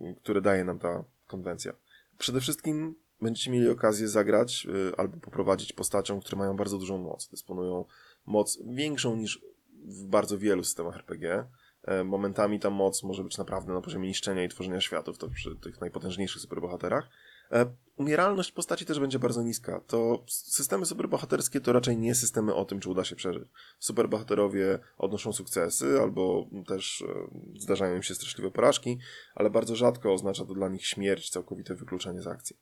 y, 0.00 0.14
które 0.22 0.40
daje 0.40 0.64
nam 0.64 0.78
ta 0.78 1.04
konwencja. 1.26 1.72
Przede 2.18 2.40
wszystkim 2.40 2.94
będziecie 3.20 3.50
mieli 3.50 3.68
okazję 3.68 4.08
zagrać 4.08 4.66
y, 4.90 4.96
albo 4.96 5.16
poprowadzić 5.16 5.72
postacią, 5.72 6.20
które 6.20 6.38
mają 6.38 6.56
bardzo 6.56 6.78
dużą 6.78 6.98
moc. 6.98 7.28
Dysponują 7.28 7.84
moc 8.26 8.58
większą 8.66 9.16
niż 9.16 9.40
w 9.84 10.04
bardzo 10.04 10.38
wielu 10.38 10.64
systemach 10.64 10.96
RPG. 10.96 11.46
E, 11.82 12.04
momentami 12.04 12.60
ta 12.60 12.70
moc 12.70 13.02
może 13.02 13.24
być 13.24 13.38
naprawdę 13.38 13.72
na 13.72 13.80
poziomie 13.80 14.08
niszczenia 14.08 14.44
i 14.44 14.48
tworzenia 14.48 14.80
światów, 14.80 15.18
to 15.18 15.28
przy 15.28 15.56
tych 15.56 15.80
najpotężniejszych 15.80 16.42
superbohaterach. 16.42 17.08
E, 17.52 17.66
umieralność 17.96 18.52
postaci 18.52 18.86
też 18.86 19.00
będzie 19.00 19.18
bardzo 19.18 19.42
niska. 19.42 19.80
To 19.86 20.24
systemy 20.26 20.86
superbohaterskie 20.86 21.60
to 21.60 21.72
raczej 21.72 21.96
nie 21.96 22.14
systemy 22.14 22.54
o 22.54 22.64
tym, 22.64 22.80
czy 22.80 22.90
uda 22.90 23.04
się 23.04 23.16
przeżyć. 23.16 23.48
Superbohaterowie 23.78 24.78
odnoszą 24.98 25.32
sukcesy, 25.32 26.00
albo 26.00 26.46
też 26.66 27.02
e, 27.02 27.60
zdarzają 27.60 27.96
im 27.96 28.02
się 28.02 28.14
straszliwe 28.14 28.50
porażki, 28.50 28.98
ale 29.34 29.50
bardzo 29.50 29.76
rzadko 29.76 30.12
oznacza 30.12 30.44
to 30.44 30.54
dla 30.54 30.68
nich 30.68 30.86
śmierć, 30.86 31.30
całkowite 31.30 31.74
wykluczenie 31.74 32.22
z 32.22 32.26
akcji. 32.26 32.56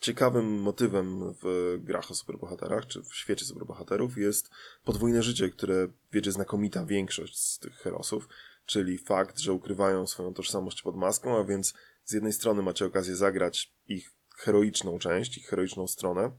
Ciekawym 0.00 0.60
motywem 0.60 1.34
w 1.42 1.76
grach 1.80 2.10
o 2.10 2.14
superbohaterach, 2.14 2.86
czy 2.86 3.02
w 3.02 3.14
świecie 3.14 3.44
superbohaterów 3.44 4.18
jest 4.18 4.50
podwójne 4.84 5.22
życie, 5.22 5.48
które 5.48 5.88
wiedzie 6.12 6.32
znakomita 6.32 6.86
większość 6.86 7.38
z 7.38 7.58
tych 7.58 7.74
herosów, 7.74 8.28
czyli 8.66 8.98
fakt, 8.98 9.38
że 9.38 9.52
ukrywają 9.52 10.06
swoją 10.06 10.34
tożsamość 10.34 10.82
pod 10.82 10.96
maską, 10.96 11.38
a 11.38 11.44
więc 11.44 11.74
z 12.04 12.12
jednej 12.12 12.32
strony 12.32 12.62
macie 12.62 12.86
okazję 12.86 13.16
zagrać 13.16 13.72
ich 13.86 14.12
heroiczną 14.36 14.98
część, 14.98 15.38
ich 15.38 15.46
heroiczną 15.46 15.86
stronę, 15.86 16.30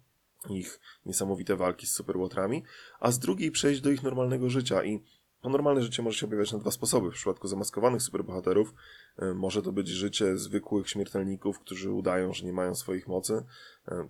ich 0.50 0.80
niesamowite 1.06 1.56
walki 1.56 1.88
z 1.88 1.94
superłotrami, 1.94 2.64
a 3.00 3.12
z 3.12 3.20
drugiej 3.20 3.52
przejść 3.52 3.82
do 3.82 3.92
ich 3.92 4.04
normalnego 4.04 4.50
życia 4.50 4.84
i 4.84 5.04
to 5.42 5.50
normalne 5.50 5.82
życie 5.82 6.02
może 6.02 6.18
się 6.18 6.26
objawiać 6.26 6.52
na 6.52 6.60
dwa 6.60 6.72
sposoby. 6.72 7.12
W 7.12 7.14
przypadku 7.14 7.48
zamaskowanych 7.48 8.02
superbohaterów 8.02 8.74
e, 9.18 9.34
może 9.34 9.62
to 9.62 9.72
być 9.72 9.88
życie 9.88 10.38
zwykłych 10.38 10.90
śmiertelników, 10.90 11.60
którzy 11.60 11.92
udają, 11.92 12.34
że 12.34 12.46
nie 12.46 12.54
mają 12.54 12.76
swoich 12.76 13.08
mocy. 13.08 13.46
E, 13.88 14.08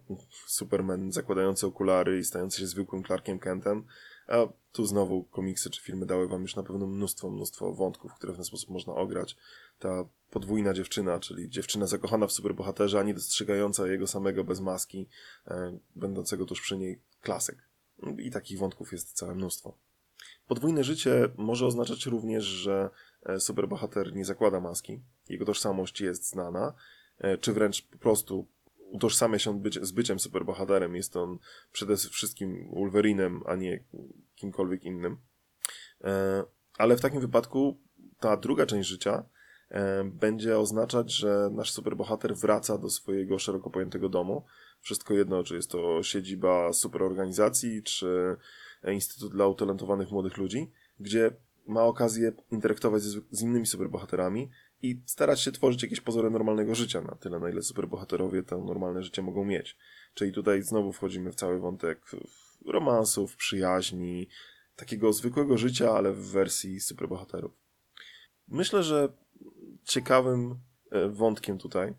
Superman 0.47 1.11
zakładający 1.11 1.67
okulary 1.67 2.19
i 2.19 2.23
stający 2.23 2.59
się 2.59 2.67
zwykłym 2.67 3.03
Clarkiem 3.03 3.39
Kentem. 3.39 3.85
A 4.27 4.47
tu 4.71 4.85
znowu 4.85 5.23
komiksy 5.23 5.69
czy 5.69 5.81
filmy 5.81 6.05
dały 6.05 6.27
wam 6.27 6.41
już 6.41 6.55
na 6.55 6.63
pewno 6.63 6.87
mnóstwo, 6.87 7.29
mnóstwo 7.29 7.73
wątków, 7.73 8.13
które 8.13 8.33
w 8.33 8.35
ten 8.35 8.45
sposób 8.45 8.69
można 8.69 8.93
ograć. 8.93 9.37
Ta 9.79 10.05
podwójna 10.29 10.73
dziewczyna, 10.73 11.19
czyli 11.19 11.49
dziewczyna 11.49 11.87
zakochana 11.87 12.27
w 12.27 12.31
superbohaterze, 12.31 12.99
a 12.99 13.03
nie 13.03 13.13
dostrzegająca 13.13 13.87
jego 13.87 14.07
samego 14.07 14.43
bez 14.43 14.59
maski, 14.59 15.07
e, 15.47 15.77
będącego 15.95 16.45
tuż 16.45 16.61
przy 16.61 16.77
niej 16.77 17.01
klasyk. 17.21 17.69
I 18.17 18.31
takich 18.31 18.59
wątków 18.59 18.91
jest 18.91 19.13
całe 19.13 19.35
mnóstwo. 19.35 19.88
Podwójne 20.49 20.83
życie 20.83 21.29
może 21.37 21.65
oznaczać 21.65 22.05
również, 22.05 22.43
że 22.43 22.89
e, 23.23 23.39
superbohater 23.39 24.15
nie 24.15 24.25
zakłada 24.25 24.59
maski, 24.59 25.01
jego 25.29 25.45
tożsamość 25.45 26.01
jest 26.01 26.29
znana, 26.29 26.73
e, 27.17 27.37
czy 27.37 27.53
wręcz 27.53 27.81
po 27.81 27.97
prostu 27.97 28.47
utożsamia 28.77 29.39
się 29.39 29.61
z 29.81 29.91
byciem 29.91 30.19
superbohaterem. 30.19 30.95
Jest 30.95 31.17
on 31.17 31.37
przede 31.71 31.97
wszystkim 31.97 32.69
Wolverinem, 32.73 33.41
a 33.45 33.55
nie 33.55 33.83
kimkolwiek 34.35 34.83
innym. 34.83 35.17
E, 36.03 36.43
ale 36.77 36.97
w 36.97 37.01
takim 37.01 37.21
wypadku 37.21 37.79
ta 38.19 38.37
druga 38.37 38.65
część 38.65 38.89
życia 38.89 39.23
będzie 40.05 40.59
oznaczać, 40.59 41.11
że 41.11 41.49
nasz 41.51 41.71
superbohater 41.71 42.35
wraca 42.35 42.77
do 42.77 42.89
swojego 42.89 43.39
szeroko 43.39 43.69
pojętego 43.69 44.09
domu. 44.09 44.45
Wszystko 44.81 45.13
jedno, 45.13 45.43
czy 45.43 45.55
jest 45.55 45.71
to 45.71 46.03
siedziba 46.03 46.73
superorganizacji, 46.73 47.83
czy 47.83 48.37
Instytut 48.87 49.31
dla 49.31 49.47
Utalentowanych 49.47 50.11
Młodych 50.11 50.37
Ludzi, 50.37 50.71
gdzie 50.99 51.31
ma 51.67 51.83
okazję 51.83 52.31
interaktować 52.51 53.01
z, 53.01 53.23
z 53.31 53.41
innymi 53.41 53.65
superbohaterami 53.65 54.49
i 54.81 55.01
starać 55.05 55.41
się 55.41 55.51
tworzyć 55.51 55.83
jakieś 55.83 56.01
pozory 56.01 56.29
normalnego 56.29 56.75
życia 56.75 57.01
na 57.01 57.15
tyle, 57.15 57.39
na 57.39 57.49
ile 57.49 57.61
superbohaterowie 57.61 58.43
to 58.43 58.57
normalne 58.57 59.03
życie 59.03 59.21
mogą 59.21 59.45
mieć. 59.45 59.77
Czyli 60.13 60.33
tutaj 60.33 60.61
znowu 60.61 60.93
wchodzimy 60.93 61.31
w 61.31 61.35
cały 61.35 61.59
wątek 61.59 62.11
romansów, 62.65 63.35
przyjaźni, 63.35 64.27
takiego 64.75 65.13
zwykłego 65.13 65.57
życia, 65.57 65.91
ale 65.91 66.13
w 66.13 66.31
wersji 66.31 66.79
superbohaterów. 66.79 67.51
Myślę, 68.47 68.83
że 68.83 69.09
ciekawym 69.83 70.59
e, 70.91 71.09
wątkiem 71.09 71.57
tutaj 71.57 71.87
e, 71.89 71.93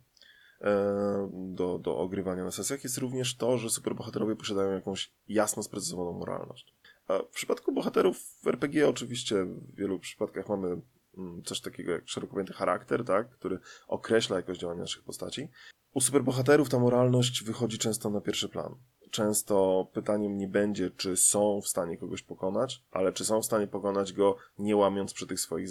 do, 1.33 1.79
do 1.79 1.99
ogrywania 1.99 2.45
na 2.45 2.51
sesjach 2.51 2.85
jest 2.85 2.99
również 2.99 3.37
to, 3.37 3.59
że 3.59 3.71
superbohaterowie 3.71 4.37
posiadają 4.37 4.73
jakąś 4.73 5.13
jasno 5.29 5.63
sprecyzowaną 5.63 6.13
moralność. 6.13 6.75
A 7.09 7.19
w 7.19 7.29
przypadku 7.29 7.73
bohaterów 7.73 8.19
w 8.43 8.47
RPG 8.47 8.89
oczywiście 8.89 9.45
w 9.45 9.75
wielu 9.75 9.99
przypadkach 9.99 10.49
mamy 10.49 10.81
mm, 11.19 11.43
coś 11.43 11.61
takiego 11.61 11.93
jak 11.93 12.09
szeroko 12.09 12.33
pojęty 12.33 12.53
charakter, 12.53 13.05
tak, 13.05 13.31
który 13.31 13.59
określa 13.89 14.37
jakość 14.37 14.61
działania 14.61 14.81
naszych 14.81 15.05
postaci. 15.05 15.49
U 15.95 16.01
superbohaterów 16.01 16.69
ta 16.69 16.79
moralność 16.79 17.45
wychodzi 17.45 17.79
często 17.79 18.11
na 18.11 18.21
pierwszy 18.21 18.49
plan. 18.49 18.75
Często 19.11 19.87
pytaniem 19.93 20.37
nie 20.37 20.49
będzie, 20.49 20.91
czy 20.91 21.17
są 21.17 21.61
w 21.61 21.69
stanie 21.69 21.99
kogoś 21.99 22.23
pokonać, 22.23 22.85
ale 22.91 23.13
czy 23.13 23.25
są 23.25 23.43
w 23.43 23.47
stanie 23.47 23.67
pokonać 23.67 24.13
go 24.13 24.37
nie 24.59 24.77
łamiąc 24.77 25.13
przy, 25.13 25.27
tych 25.27 25.41
swoich, 25.41 25.71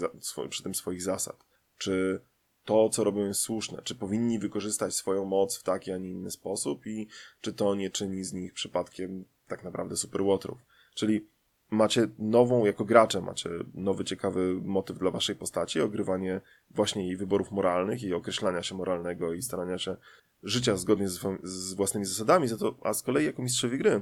przy 0.49 0.63
tym 0.63 0.75
swoich 0.75 1.03
zasad. 1.03 1.45
Czy 1.77 2.21
to, 2.69 2.89
co 2.89 3.03
robią 3.03 3.25
jest 3.25 3.41
słuszne, 3.41 3.81
czy 3.83 3.95
powinni 3.95 4.39
wykorzystać 4.39 4.95
swoją 4.95 5.25
moc 5.25 5.57
w 5.57 5.63
taki, 5.63 5.91
a 5.91 5.97
nie 5.97 6.09
inny 6.09 6.31
sposób 6.31 6.87
i 6.87 7.07
czy 7.41 7.53
to 7.53 7.75
nie 7.75 7.89
czyni 7.89 8.23
z 8.23 8.33
nich 8.33 8.53
przypadkiem 8.53 9.25
tak 9.47 9.63
naprawdę 9.63 9.97
superłotrów. 9.97 10.57
Czyli 10.95 11.27
macie 11.69 12.07
nową, 12.19 12.65
jako 12.65 12.85
gracze, 12.85 13.21
macie 13.21 13.49
nowy, 13.73 14.03
ciekawy 14.03 14.61
motyw 14.63 14.97
dla 14.99 15.11
waszej 15.11 15.35
postaci, 15.35 15.81
ogrywanie 15.81 16.41
właśnie 16.71 17.07
jej 17.07 17.17
wyborów 17.17 17.51
moralnych, 17.51 18.03
jej 18.03 18.13
określania 18.13 18.63
się 18.63 18.75
moralnego 18.75 19.33
i 19.33 19.41
starania 19.41 19.77
się 19.77 19.95
życia 20.43 20.77
zgodnie 20.77 21.09
z, 21.09 21.19
z 21.43 21.73
własnymi 21.73 22.05
zasadami, 22.05 22.47
za 22.47 22.57
to, 22.57 22.75
a 22.81 22.93
z 22.93 23.03
kolei 23.03 23.25
jako 23.25 23.41
mistrzowie 23.41 23.77
gry 23.77 24.01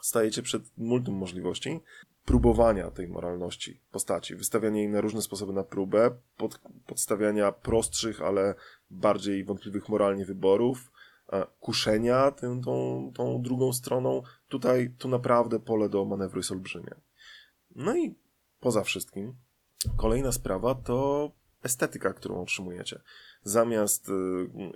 stajecie 0.00 0.42
przed 0.42 0.62
multum 0.78 1.14
możliwości 1.14 1.80
próbowania 2.26 2.90
tej 2.90 3.08
moralności 3.08 3.80
postaci, 3.90 4.36
wystawiania 4.36 4.80
jej 4.80 4.88
na 4.88 5.00
różne 5.00 5.22
sposoby 5.22 5.52
na 5.52 5.64
próbę, 5.64 6.10
pod, 6.36 6.60
podstawiania 6.86 7.52
prostszych, 7.52 8.22
ale 8.22 8.54
bardziej 8.90 9.44
wątpliwych 9.44 9.88
moralnie 9.88 10.24
wyborów, 10.24 10.90
kuszenia 11.60 12.30
tą, 12.30 12.60
tą, 12.60 13.12
tą 13.14 13.42
drugą 13.42 13.72
stroną. 13.72 14.22
Tutaj 14.48 14.94
tu 14.98 15.08
naprawdę 15.08 15.60
pole 15.60 15.88
do 15.88 16.04
manewru 16.04 16.38
jest 16.38 16.52
olbrzymie. 16.52 16.94
No 17.74 17.96
i 17.96 18.14
poza 18.60 18.82
wszystkim, 18.82 19.34
kolejna 19.96 20.32
sprawa 20.32 20.74
to 20.74 21.30
estetyka, 21.62 22.12
którą 22.12 22.42
otrzymujecie. 22.42 23.00
Zamiast 23.42 24.08
y, 24.08 24.12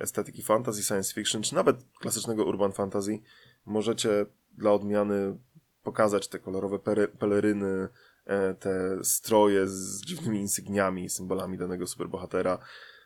estetyki 0.00 0.42
fantasy, 0.42 0.82
science 0.82 1.14
fiction, 1.14 1.42
czy 1.42 1.54
nawet 1.54 1.84
klasycznego 2.00 2.44
urban 2.44 2.72
fantasy, 2.72 3.18
możecie 3.66 4.26
dla 4.52 4.72
odmiany 4.72 5.38
pokazać 5.82 6.28
te 6.28 6.38
kolorowe 6.38 6.78
peleryny, 7.18 7.88
e, 8.24 8.54
te 8.54 9.04
stroje 9.04 9.68
z 9.68 10.00
dziwnymi 10.00 10.40
insygniami, 10.40 11.10
symbolami 11.10 11.58
danego 11.58 11.86
superbohatera, 11.86 12.58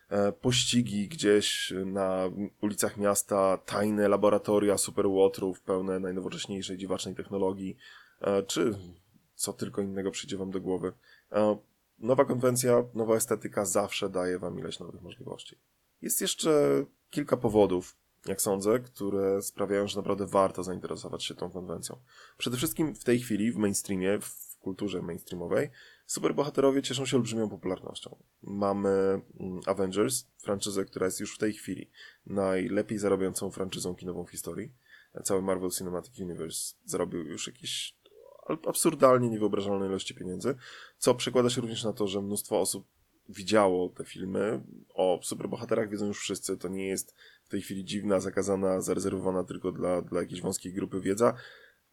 e, 0.09 0.31
pościgi 0.31 1.07
gdzieś 1.07 1.73
na 1.85 2.23
ulicach 2.61 2.97
miasta, 2.97 3.57
tajne 3.57 4.07
laboratoria 4.07 4.77
superłotrów 4.77 5.61
pełne 5.61 5.99
najnowocześniejszej 5.99 6.77
dziwacznej 6.77 7.15
technologii, 7.15 7.77
e, 8.21 8.43
czy 8.43 8.75
co 9.35 9.53
tylko 9.53 9.81
innego 9.81 10.11
przyjdzie 10.11 10.37
wam 10.37 10.51
do 10.51 10.61
głowy. 10.61 10.93
Nowa 11.99 12.25
konwencja, 12.25 12.83
nowa 12.93 13.15
estetyka 13.15 13.65
zawsze 13.65 14.09
daje 14.09 14.39
wam 14.39 14.59
ileś 14.59 14.79
nowych 14.79 15.01
możliwości. 15.01 15.57
Jest 16.01 16.21
jeszcze 16.21 16.85
kilka 17.09 17.37
powodów, 17.37 17.97
jak 18.27 18.41
sądzę, 18.41 18.79
które 18.79 19.41
sprawiają, 19.41 19.87
że 19.87 19.97
naprawdę 19.97 20.27
warto 20.27 20.63
zainteresować 20.63 21.23
się 21.23 21.35
tą 21.35 21.49
konwencją. 21.49 21.97
Przede 22.37 22.57
wszystkim 22.57 22.95
w 22.95 23.03
tej 23.03 23.19
chwili 23.19 23.51
w 23.51 23.57
mainstreamie, 23.57 24.19
w 24.21 24.57
kulturze 24.59 25.01
mainstreamowej, 25.01 25.69
superbohaterowie 26.05 26.81
cieszą 26.81 27.05
się 27.05 27.17
olbrzymią 27.17 27.49
popularnością. 27.49 28.17
Mamy 28.43 28.89
mm, 28.89 29.59
Avengers, 29.65 30.27
franczyzę, 30.37 30.85
która 30.85 31.05
jest 31.05 31.19
już 31.19 31.35
w 31.35 31.37
tej 31.37 31.53
chwili 31.53 31.91
najlepiej 32.25 32.97
zarabiającą 32.97 33.51
franczyzą 33.51 33.95
kinową 33.95 34.25
w 34.25 34.31
historii. 34.31 34.73
Cały 35.23 35.41
Marvel 35.41 35.69
Cinematic 35.69 36.19
Universe 36.19 36.75
zarobił 36.85 37.23
już 37.23 37.47
jakieś 37.47 37.97
absurdalnie 38.67 39.29
niewyobrażalne 39.29 39.85
ilości 39.85 40.15
pieniędzy, 40.15 40.55
co 40.97 41.15
przekłada 41.15 41.49
się 41.49 41.61
również 41.61 41.83
na 41.83 41.93
to, 41.93 42.07
że 42.07 42.21
mnóstwo 42.21 42.59
osób 42.59 42.87
widziało 43.29 43.89
te 43.89 44.05
filmy. 44.05 44.63
O 44.93 45.19
superbohaterach 45.23 45.89
wiedzą 45.89 46.05
już 46.05 46.19
wszyscy, 46.19 46.57
to 46.57 46.67
nie 46.67 46.87
jest 46.87 47.15
w 47.45 47.49
tej 47.49 47.61
chwili 47.61 47.85
dziwna, 47.85 48.19
zakazana, 48.19 48.81
zarezerwowana 48.81 49.43
tylko 49.43 49.71
dla, 49.71 50.01
dla 50.01 50.21
jakiejś 50.21 50.41
wąskiej 50.41 50.73
grupy 50.73 51.01
wiedza. 51.01 51.33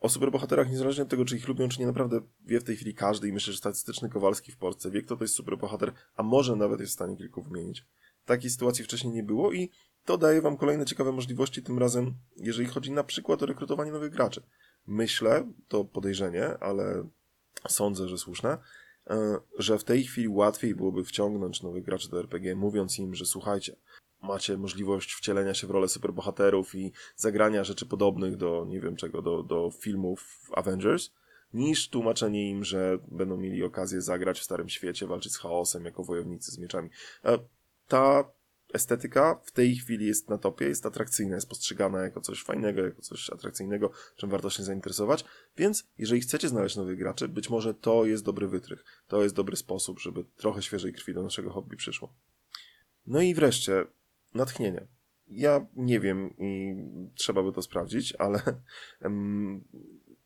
O 0.01 0.09
superbohaterach, 0.09 0.71
niezależnie 0.71 1.03
od 1.03 1.09
tego, 1.09 1.25
czy 1.25 1.37
ich 1.37 1.49
lubią, 1.49 1.69
czy 1.69 1.81
nie, 1.81 1.87
naprawdę 1.87 2.21
wie 2.47 2.61
w 2.61 2.65
tej 2.65 2.77
chwili 2.77 2.95
każdy 2.95 3.29
i 3.29 3.33
myślę, 3.33 3.53
że 3.53 3.59
statystyczny 3.59 4.09
Kowalski 4.09 4.53
w 4.53 4.57
Polsce 4.57 4.91
wie, 4.91 5.03
kto 5.03 5.17
to 5.17 5.25
jest 5.25 5.35
superbohater, 5.35 5.93
a 6.17 6.23
może 6.23 6.57
nawet 6.57 6.81
jest 6.81 6.93
w 6.93 6.95
stanie 6.95 7.17
kilku 7.17 7.43
wymienić. 7.43 7.87
Takiej 8.25 8.51
sytuacji 8.51 8.85
wcześniej 8.85 9.13
nie 9.13 9.23
było 9.23 9.53
i 9.53 9.71
to 10.05 10.19
daje 10.19 10.43
wam 10.43 10.57
kolejne 10.57 10.85
ciekawe 10.85 11.13
możliwości, 11.13 11.63
tym 11.63 11.79
razem, 11.79 12.15
jeżeli 12.37 12.69
chodzi 12.69 12.93
na 12.93 13.05
przykład 13.05 13.43
o 13.43 13.47
rekrutowanie 13.47 13.93
nowych 13.93 14.13
graczy. 14.13 14.43
Myślę, 14.87 15.53
to 15.69 15.85
podejrzenie, 15.85 16.59
ale 16.61 17.09
sądzę, 17.69 18.09
że 18.09 18.19
słuszne, 18.19 18.59
e, 19.11 19.39
że 19.59 19.79
w 19.79 19.85
tej 19.85 20.05
chwili 20.05 20.29
łatwiej 20.29 20.75
byłoby 20.75 21.05
wciągnąć 21.05 21.63
nowych 21.63 21.85
graczy 21.85 22.11
do 22.11 22.21
RPG, 22.21 22.57
mówiąc 22.57 22.99
im, 22.99 23.15
że 23.15 23.27
słuchajcie, 23.27 23.77
macie 24.23 24.59
możliwość 24.59 25.13
wcielenia 25.13 25.55
się 25.55 25.67
w 25.67 25.71
rolę 25.71 25.89
superbohaterów 25.89 26.75
i 26.75 26.93
zagrania 27.17 27.65
rzeczy 27.65 27.87
podobnych 27.87 28.37
do, 28.37 28.65
nie 28.69 28.81
wiem 28.81 28.97
czego, 28.97 29.23
do, 29.23 29.43
do 29.43 29.71
filmów 29.81 30.51
Avengers, 30.53 31.11
niż 31.55 31.89
tłumaczenie 31.89 32.51
im, 32.51 32.65
że 32.65 32.99
będą 33.09 33.37
mieli 33.37 33.63
okazję 33.63 34.01
zagrać 34.01 34.41
w 34.41 34.45
Starym 34.45 34.69
Świecie, 34.69 35.07
walczyć 35.07 35.33
z 35.33 35.39
chaosem 35.39 35.85
jako 35.85 36.05
wojownicy 36.05 36.53
z 36.53 36.59
mieczami. 36.59 36.91
E, 37.25 37.39
ta 37.89 38.25
estetyka 38.73 39.41
w 39.45 39.51
tej 39.51 39.77
chwili 39.77 40.07
jest 40.07 40.29
na 40.29 40.39
topie, 40.39 40.65
jest 40.65 40.87
atrakcyjna, 40.87 41.35
jest 41.35 41.49
postrzegana 41.49 42.03
jako 42.03 42.21
coś 42.21 42.43
fajnego, 42.43 42.83
jako 42.83 43.03
coś 43.03 43.31
atrakcyjnego, 43.31 43.91
czym 44.17 44.31
warto 44.31 44.51
się 44.51 44.63
zainteresować. 44.63 45.25
Więc 45.57 45.85
jeżeli 45.99 46.21
chcecie 46.21 46.49
znaleźć 46.49 46.77
nowych 46.77 46.99
graczy, 46.99 47.29
być 47.29 47.51
może 47.51 47.75
to 47.75 48.05
jest 48.05 48.25
dobry 48.25 48.49
wytrych. 48.49 48.85
To 49.09 49.23
jest 49.23 49.35
dobry 49.35 49.57
sposób, 49.57 50.01
żeby 50.01 50.25
trochę 50.37 50.63
świeżej 50.63 50.93
krwi 50.93 51.15
do 51.15 51.23
naszego 51.23 51.51
hobby 51.51 51.77
przyszło. 51.77 52.15
No 53.07 53.21
i 53.21 53.35
wreszcie 53.35 53.85
natchnienie. 54.35 54.87
Ja 55.29 55.67
nie 55.77 56.01
wiem 56.01 56.35
i 56.39 56.75
trzeba 57.15 57.43
by 57.43 57.53
to 57.53 57.63
sprawdzić, 57.63 58.15
ale 58.19 58.41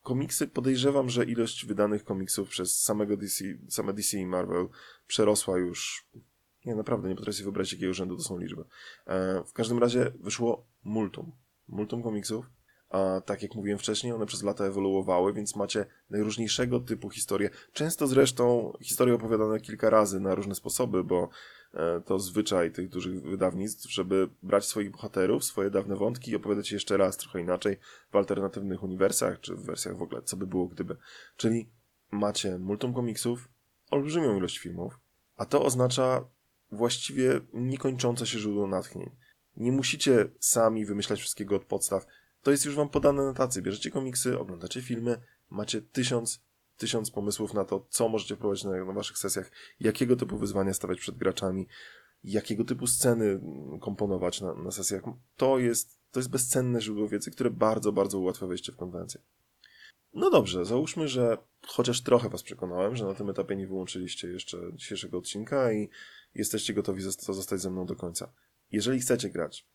komiksy 0.02 0.48
podejrzewam, 0.48 1.10
że 1.10 1.24
ilość 1.24 1.66
wydanych 1.66 2.04
komiksów 2.04 2.48
przez 2.48 2.82
samego 2.82 3.16
DC, 3.16 3.44
same 3.68 3.92
DC 3.92 4.18
i 4.18 4.26
Marvel 4.26 4.68
przerosła 5.06 5.58
już 5.58 6.06
nie, 6.66 6.74
naprawdę 6.74 7.08
nie 7.08 7.14
potrafię 7.16 7.42
wyobrazić, 7.42 7.72
jakiego 7.72 7.94
rzędu 7.94 8.16
to 8.16 8.22
są 8.22 8.38
liczby. 8.38 8.64
E, 9.06 9.42
w 9.46 9.52
każdym 9.52 9.78
razie 9.78 10.12
wyszło 10.20 10.66
multum. 10.84 11.32
Multum 11.68 12.02
komiksów. 12.02 12.50
A 12.90 13.20
tak 13.20 13.42
jak 13.42 13.54
mówiłem 13.54 13.78
wcześniej, 13.78 14.12
one 14.12 14.26
przez 14.26 14.42
lata 14.42 14.64
ewoluowały, 14.64 15.32
więc 15.32 15.56
macie 15.56 15.86
najróżniejszego 16.10 16.80
typu 16.80 17.10
historie. 17.10 17.50
Często 17.72 18.06
zresztą 18.06 18.72
historie 18.82 19.14
opowiadane 19.14 19.60
kilka 19.60 19.90
razy 19.90 20.20
na 20.20 20.34
różne 20.34 20.54
sposoby, 20.54 21.04
bo 21.04 21.28
to 22.04 22.18
zwyczaj 22.18 22.72
tych 22.72 22.88
dużych 22.88 23.22
wydawnictw, 23.22 23.90
żeby 23.90 24.28
brać 24.42 24.64
swoich 24.64 24.90
bohaterów, 24.90 25.44
swoje 25.44 25.70
dawne 25.70 25.96
wątki 25.96 26.30
i 26.30 26.36
opowiadać 26.36 26.70
je 26.70 26.76
jeszcze 26.76 26.96
raz 26.96 27.16
trochę 27.16 27.40
inaczej 27.40 27.76
w 28.12 28.16
alternatywnych 28.16 28.82
uniwersach, 28.82 29.40
czy 29.40 29.54
w 29.54 29.64
wersjach 29.64 29.96
w 29.96 30.02
ogóle, 30.02 30.22
co 30.22 30.36
by 30.36 30.46
było 30.46 30.66
gdyby. 30.66 30.96
Czyli 31.36 31.68
macie 32.10 32.58
multum 32.58 32.94
komiksów, 32.94 33.48
olbrzymią 33.90 34.36
ilość 34.36 34.58
filmów, 34.58 34.98
a 35.36 35.44
to 35.44 35.62
oznacza 35.62 36.24
właściwie 36.72 37.40
niekończące 37.52 38.26
się 38.26 38.38
źródło 38.38 38.66
natchnień. 38.66 39.10
Nie 39.56 39.72
musicie 39.72 40.28
sami 40.40 40.86
wymyślać 40.86 41.20
wszystkiego 41.20 41.56
od 41.56 41.64
podstaw. 41.64 42.06
To 42.42 42.50
jest 42.50 42.64
już 42.64 42.74
wam 42.74 42.88
podane 42.88 43.24
na 43.24 43.34
tacy. 43.34 43.62
Bierzecie 43.62 43.90
komiksy, 43.90 44.38
oglądacie 44.38 44.82
filmy, 44.82 45.20
macie 45.50 45.82
tysiąc, 45.82 46.45
tysiąc 46.76 47.10
pomysłów 47.10 47.54
na 47.54 47.64
to, 47.64 47.86
co 47.90 48.08
możecie 48.08 48.36
prowadzić 48.36 48.64
na, 48.64 48.84
na 48.84 48.92
waszych 48.92 49.18
sesjach, 49.18 49.50
jakiego 49.80 50.16
typu 50.16 50.38
wyzwania 50.38 50.74
stawiać 50.74 51.00
przed 51.00 51.16
graczami, 51.16 51.66
jakiego 52.24 52.64
typu 52.64 52.86
sceny 52.86 53.40
komponować 53.80 54.40
na, 54.40 54.54
na 54.54 54.70
sesjach. 54.70 55.02
To 55.36 55.58
jest, 55.58 55.98
to 56.10 56.20
jest 56.20 56.30
bezcenne 56.30 56.80
źródło 56.80 57.08
wiedzy, 57.08 57.30
które 57.30 57.50
bardzo, 57.50 57.92
bardzo 57.92 58.18
ułatwia 58.18 58.46
wejście 58.46 58.72
w 58.72 58.76
konwencję. 58.76 59.20
No 60.14 60.30
dobrze, 60.30 60.64
załóżmy, 60.64 61.08
że 61.08 61.38
chociaż 61.66 62.00
trochę 62.00 62.28
was 62.28 62.42
przekonałem, 62.42 62.96
że 62.96 63.04
na 63.04 63.14
tym 63.14 63.30
etapie 63.30 63.56
nie 63.56 63.66
wyłączyliście 63.66 64.28
jeszcze 64.28 64.58
dzisiejszego 64.74 65.18
odcinka 65.18 65.72
i 65.72 65.88
jesteście 66.34 66.74
gotowi 66.74 67.02
zostać 67.18 67.60
ze 67.60 67.70
mną 67.70 67.86
do 67.86 67.96
końca. 67.96 68.32
Jeżeli 68.72 69.00
chcecie 69.00 69.30
grać 69.30 69.66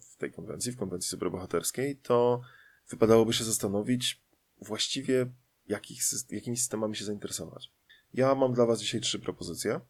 w 0.00 0.16
tej 0.16 0.32
konwencji, 0.32 0.72
w 0.72 0.76
konwencji 0.76 1.10
superbohaterskiej, 1.10 1.96
to 1.96 2.40
wypadałoby 2.88 3.32
się 3.32 3.44
zastanowić 3.44 4.22
właściwie, 4.60 5.26
jakich, 5.68 6.00
jakimi 6.30 6.56
systemami 6.56 6.96
się 6.96 7.04
zainteresować. 7.04 7.72
Ja 8.14 8.34
mam 8.34 8.52
dla 8.52 8.66
Was 8.66 8.80
dzisiaj 8.80 9.00
trzy 9.00 9.18
propozycje. 9.18 9.80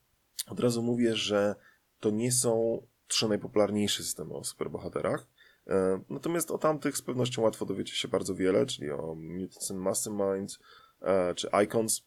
Od 0.47 0.61
razu 0.61 0.83
mówię, 0.83 1.16
że 1.16 1.54
to 2.00 2.11
nie 2.11 2.33
są 2.33 2.83
trzy 3.09 3.28
najpopularniejsze 3.28 4.02
systemy 4.02 4.35
o 4.35 4.45
superbohaterach. 4.45 5.26
E, 5.66 6.00
natomiast 6.11 6.50
o 6.50 6.59
tamtych 6.59 6.97
z 6.97 7.02
pewnością 7.02 7.43
łatwo 7.43 7.67
dowiecie 7.67 7.95
się 7.95 8.08
bardzo 8.08 8.34
wiele, 8.34 8.67
czyli 8.67 8.91
o 8.91 9.15
Mutants 9.15 9.71
and 9.71 9.80
Masterminds, 9.80 10.58
e, 11.02 11.34
czy 11.34 11.50
Icons. 11.65 12.02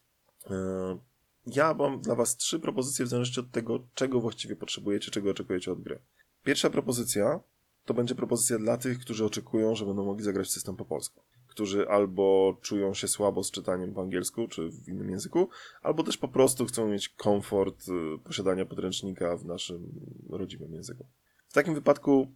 E, 0.50 0.98
ja 1.46 1.74
mam 1.74 2.00
dla 2.00 2.14
Was 2.14 2.36
trzy 2.36 2.60
propozycje 2.60 3.04
w 3.04 3.08
zależności 3.08 3.40
od 3.40 3.50
tego, 3.50 3.86
czego 3.94 4.20
właściwie 4.20 4.56
potrzebujecie, 4.56 5.10
czego 5.10 5.30
oczekujecie 5.30 5.72
od 5.72 5.82
gry. 5.82 5.98
Pierwsza 6.44 6.70
propozycja 6.70 7.40
to 7.84 7.94
będzie 7.94 8.14
propozycja 8.14 8.58
dla 8.58 8.76
tych, 8.76 8.98
którzy 8.98 9.24
oczekują, 9.24 9.74
że 9.74 9.86
będą 9.86 10.04
mogli 10.04 10.24
zagrać 10.24 10.50
system 10.50 10.76
po 10.76 10.84
polsku. 10.84 11.22
Którzy 11.50 11.88
albo 11.88 12.56
czują 12.62 12.94
się 12.94 13.08
słabo 13.08 13.44
z 13.44 13.50
czytaniem 13.50 13.94
po 13.94 14.00
angielsku 14.02 14.48
czy 14.48 14.70
w 14.70 14.88
innym 14.88 15.10
języku, 15.10 15.48
albo 15.82 16.02
też 16.02 16.16
po 16.16 16.28
prostu 16.28 16.66
chcą 16.66 16.88
mieć 16.88 17.08
komfort 17.08 17.88
y, 17.88 18.18
posiadania 18.24 18.66
podręcznika 18.66 19.36
w 19.36 19.44
naszym 19.44 20.00
rodzimym 20.28 20.74
języku. 20.74 21.06
W 21.48 21.52
takim 21.52 21.74
wypadku 21.74 22.32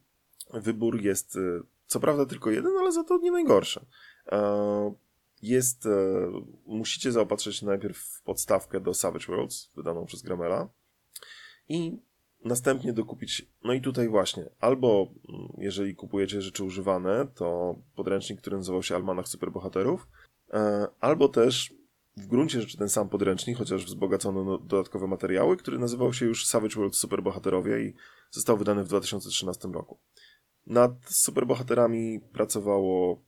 wybór 0.54 1.00
jest 1.00 1.36
y, 1.36 1.62
co 1.86 2.00
prawda 2.00 2.26
tylko 2.26 2.50
jeden, 2.50 2.72
ale 2.78 2.92
za 2.92 3.04
to 3.04 3.18
nie 3.18 3.30
najgorszy. 3.30 3.86
E, 4.32 4.94
jest, 5.42 5.86
e, 5.86 5.90
musicie 6.66 7.12
zaopatrzyć 7.12 7.56
się 7.56 7.66
najpierw 7.66 7.98
w 7.98 8.22
podstawkę 8.22 8.80
do 8.80 8.94
Savage 8.94 9.26
Worlds, 9.26 9.70
wydaną 9.76 10.06
przez 10.06 10.22
Gramela 10.22 10.68
i 11.68 11.98
następnie 12.44 12.92
dokupić, 12.92 13.46
no 13.64 13.72
i 13.72 13.80
tutaj 13.80 14.08
właśnie, 14.08 14.44
albo 14.60 15.08
mm, 15.28 15.48
jeżeli 15.58 15.94
kupujecie 15.94 16.42
rzeczy 16.42 16.64
używane, 16.64 17.26
to 17.34 17.78
podręcznik, 17.94 18.40
który 18.40 18.56
nazywał 18.56 18.82
się 18.82 18.94
Almanach 18.94 19.28
Superbohaterów, 19.28 20.08
e, 20.52 20.86
albo 21.00 21.28
też 21.28 21.74
w 22.16 22.26
gruncie 22.26 22.60
rzeczy 22.60 22.78
ten 22.78 22.88
sam 22.88 23.08
podręcznik, 23.08 23.58
chociaż 23.58 23.84
wzbogacono 23.84 24.58
dodatkowe 24.58 25.06
materiały, 25.06 25.56
który 25.56 25.78
nazywał 25.78 26.12
się 26.12 26.26
już 26.26 26.46
Savage 26.46 26.74
World 26.76 26.96
Superbohaterowie 26.96 27.80
i 27.80 27.94
został 28.30 28.56
wydany 28.56 28.84
w 28.84 28.88
2013 28.88 29.68
roku. 29.68 29.98
Nad 30.66 30.92
superbohaterami 31.04 32.20
pracowało 32.32 33.22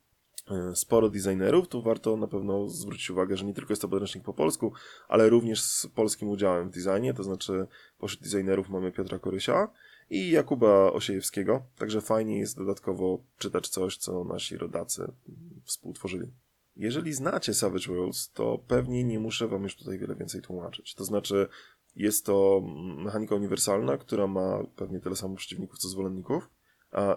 sporo 0.73 1.09
designerów, 1.09 1.67
tu 1.67 1.81
warto 1.81 2.17
na 2.17 2.27
pewno 2.27 2.67
zwrócić 2.67 3.09
uwagę, 3.09 3.37
że 3.37 3.45
nie 3.45 3.53
tylko 3.53 3.71
jest 3.71 3.81
to 3.81 3.87
podręcznik 3.87 4.23
po 4.23 4.33
polsku, 4.33 4.73
ale 5.07 5.29
również 5.29 5.61
z 5.61 5.87
polskim 5.87 6.29
udziałem 6.29 6.69
w 6.69 6.73
designie, 6.73 7.13
to 7.13 7.23
znaczy 7.23 7.67
pośród 7.99 8.23
designerów 8.23 8.69
mamy 8.69 8.91
Piotra 8.91 9.19
Korysia 9.19 9.67
i 10.09 10.31
Jakuba 10.31 10.91
Osiejewskiego, 10.91 11.63
także 11.77 12.01
fajnie 12.01 12.39
jest 12.39 12.57
dodatkowo 12.57 13.19
czytać 13.37 13.69
coś, 13.69 13.97
co 13.97 14.23
nasi 14.23 14.57
rodacy 14.57 15.11
współtworzyli. 15.63 16.27
Jeżeli 16.75 17.13
znacie 17.13 17.53
Savage 17.53 17.87
Worlds, 17.87 18.31
to 18.31 18.59
pewnie 18.67 19.03
nie 19.03 19.19
muszę 19.19 19.47
wam 19.47 19.63
już 19.63 19.75
tutaj 19.75 19.99
wiele 19.99 20.15
więcej 20.15 20.41
tłumaczyć. 20.41 20.93
To 20.93 21.05
znaczy, 21.05 21.47
jest 21.95 22.25
to 22.25 22.61
mechanika 22.97 23.35
uniwersalna, 23.35 23.97
która 23.97 24.27
ma 24.27 24.63
pewnie 24.75 24.99
tyle 24.99 25.15
samo 25.15 25.35
przeciwników 25.35 25.79
co 25.79 25.87
zwolenników, 25.87 26.49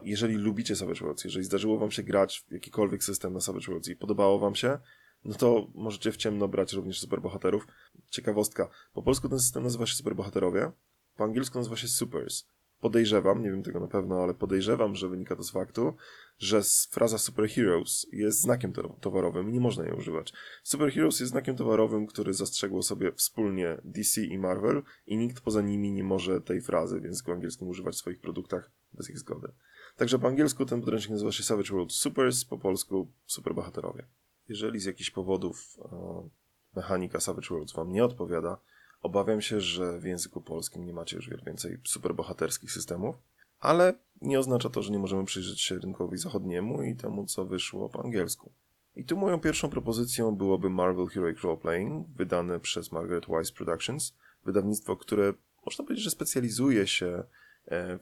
jeżeli 0.03 0.35
lubicie 0.35 0.77
Savage 0.77 1.01
Worlds, 1.01 1.25
jeżeli 1.25 1.45
zdarzyło 1.45 1.79
wam 1.79 1.91
się 1.91 2.03
grać 2.03 2.45
w 2.49 2.53
jakikolwiek 2.53 3.05
system 3.05 3.33
na 3.33 3.41
Savage 3.41 3.67
Worlds 3.67 3.89
i 3.89 3.97
podobało 3.97 4.39
wam 4.39 4.55
się, 4.55 4.79
no 5.25 5.35
to 5.35 5.71
możecie 5.75 6.13
w 6.13 6.17
ciemno 6.17 6.49
brać 6.49 6.73
również 6.73 7.01
superbohaterów. 7.01 7.67
Ciekawostka, 8.11 8.69
po 8.93 9.03
polsku 9.03 9.29
ten 9.29 9.41
system 9.41 9.63
nazywa 9.63 9.87
się 9.87 9.95
superbohaterowie, 9.95 10.71
po 11.17 11.25
angielsku 11.25 11.59
nazywa 11.59 11.77
się 11.77 11.89
supers. 11.89 12.47
Podejrzewam, 12.81 13.43
nie 13.43 13.51
wiem 13.51 13.63
tego 13.63 13.81
na 13.81 13.89
pewno, 13.89 14.23
ale 14.23 14.35
podejrzewam, 14.35 14.95
że 14.95 15.09
wynika 15.09 15.37
to 15.37 15.43
z 15.43 15.51
faktu, 15.51 15.95
że 16.39 16.63
fraza 16.91 17.19
superheroes 17.19 18.07
jest 18.13 18.41
znakiem 18.41 18.73
towarowym 19.01 19.51
i 19.51 19.53
nie 19.53 19.61
można 19.61 19.85
jej 19.85 19.93
używać. 19.93 20.33
Superheroes 20.63 21.21
jest 21.21 21.31
znakiem 21.31 21.57
towarowym, 21.57 22.07
który 22.07 22.35
zastrzegło 22.35 22.83
sobie 22.83 23.13
wspólnie 23.13 23.81
DC 23.85 24.23
i 24.23 24.39
Marvel 24.39 24.83
i 25.07 25.17
nikt 25.17 25.41
poza 25.41 25.63
nimi 25.63 25.93
nie 25.93 26.05
może 26.05 26.41
tej 26.41 26.61
frazy 26.61 27.01
w 27.01 27.05
języku 27.05 27.33
angielskim 27.33 27.69
używać 27.69 27.95
w 27.95 27.99
swoich 27.99 28.21
produktach 28.21 28.71
bez 28.93 29.11
ich 29.11 29.19
zgody. 29.19 29.53
Także 29.97 30.19
po 30.19 30.29
angielsku 30.29 30.67
ten 30.67 30.81
podręcznik 30.81 31.11
nazywa 31.11 31.33
się 31.33 31.43
Savage 31.43 31.71
World 31.71 31.93
Supers, 31.93 32.45
po 32.45 32.59
polsku 32.59 33.09
Superbohaterowie. 33.27 34.07
Jeżeli 34.49 34.81
z 34.81 34.85
jakichś 34.85 35.11
powodów 35.11 35.79
e, 35.93 36.29
mechanika 36.77 37.21
Savage 37.21 37.49
Worlds 37.51 37.73
wam 37.73 37.93
nie 37.93 38.05
odpowiada, 38.05 38.59
obawiam 39.03 39.41
się, 39.41 39.61
że 39.61 39.99
w 39.99 40.05
języku 40.05 40.41
polskim 40.41 40.85
nie 40.85 40.93
macie 40.93 41.17
już 41.17 41.31
więcej 41.47 41.79
superbohaterskich 41.85 42.73
systemów, 42.73 43.17
ale 43.61 43.95
nie 44.21 44.39
oznacza 44.39 44.71
to, 44.71 44.83
że 44.83 44.93
nie 44.93 44.99
możemy 44.99 45.25
przyjrzeć 45.25 45.61
się 45.61 45.79
rynkowi 45.79 46.19
zachodniemu 46.19 46.83
i 46.83 46.97
temu, 46.97 47.27
co 47.27 47.45
wyszło 47.45 47.89
po 47.89 48.05
angielsku. 48.05 48.53
I 48.97 49.05
tu 49.05 49.17
moją 49.17 49.41
pierwszą 49.41 49.71
propozycją 49.71 50.37
byłoby 50.37 50.71
Marvel 50.71 51.07
Heroic 51.07 51.41
Roleplaying, 51.41 52.09
wydane 52.09 52.61
przez 52.61 52.93
Margaret 52.93 53.27
Wise 53.27 53.53
Productions, 53.53 54.15
wydawnictwo, 54.45 54.97
które 54.97 55.35
można 55.67 55.85
powiedzieć, 55.85 56.05
że 56.05 56.11
specjalizuje 56.11 56.87
się 56.87 57.25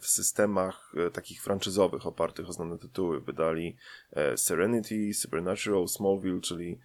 w 0.00 0.06
systemach 0.06 0.92
e, 0.96 1.10
takich 1.10 1.42
franczyzowych 1.42 2.06
opartych 2.06 2.48
o 2.48 2.52
znane 2.52 2.78
tytuły. 2.78 3.20
Wydali 3.20 3.76
e, 4.10 4.36
Serenity, 4.36 5.14
Supernatural, 5.14 5.88
Smallville, 5.88 6.40
czyli 6.40 6.80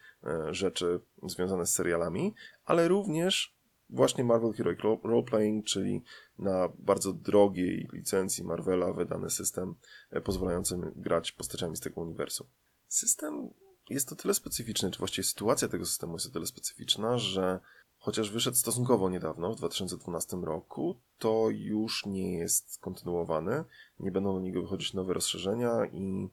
rzeczy 0.51 0.99
związane 1.23 1.65
z 1.65 1.73
serialami, 1.73 2.33
ale 2.65 2.87
również 2.87 3.55
właśnie 3.89 4.23
Marvel 4.23 4.53
Heroic 4.53 4.79
Roleplaying, 5.03 5.65
czyli 5.65 6.03
na 6.39 6.69
bardzo 6.79 7.13
drogiej 7.13 7.89
licencji 7.93 8.43
Marvela 8.43 8.93
wydany 8.93 9.29
system 9.29 9.75
pozwalający 10.23 10.77
grać 10.95 11.31
postaciami 11.31 11.77
z 11.77 11.79
tego 11.79 12.01
uniwersum. 12.01 12.47
System 12.87 13.49
jest 13.89 14.09
to 14.09 14.15
tyle 14.15 14.33
specyficzny, 14.33 14.91
czy 14.91 14.99
właściwie 14.99 15.23
sytuacja 15.23 15.67
tego 15.67 15.85
systemu 15.85 16.13
jest 16.13 16.25
o 16.25 16.29
tyle 16.29 16.45
specyficzna, 16.45 17.17
że 17.17 17.59
chociaż 18.03 18.31
wyszedł 18.31 18.57
stosunkowo 18.57 19.09
niedawno, 19.09 19.53
w 19.53 19.55
2012 19.55 20.37
roku, 20.37 20.99
to 21.17 21.47
już 21.49 22.05
nie 22.05 22.37
jest 22.37 22.79
kontynuowany. 22.79 23.63
Nie 23.99 24.11
będą 24.11 24.33
do 24.33 24.39
niego 24.39 24.61
wychodzić 24.61 24.93
nowe 24.93 25.13
rozszerzenia 25.13 25.85
i 25.85 26.29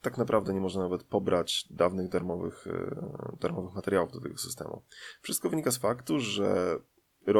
tak 0.00 0.18
naprawdę 0.18 0.54
nie 0.54 0.60
można 0.60 0.82
nawet 0.82 1.02
pobrać 1.02 1.66
dawnych 1.70 2.08
darmowych, 2.08 2.66
e, 2.66 3.36
darmowych 3.40 3.74
materiałów 3.74 4.12
do 4.12 4.20
tego 4.20 4.38
systemu. 4.38 4.82
Wszystko 5.22 5.50
wynika 5.50 5.70
z 5.70 5.78
faktu, 5.78 6.20
że 6.20 6.78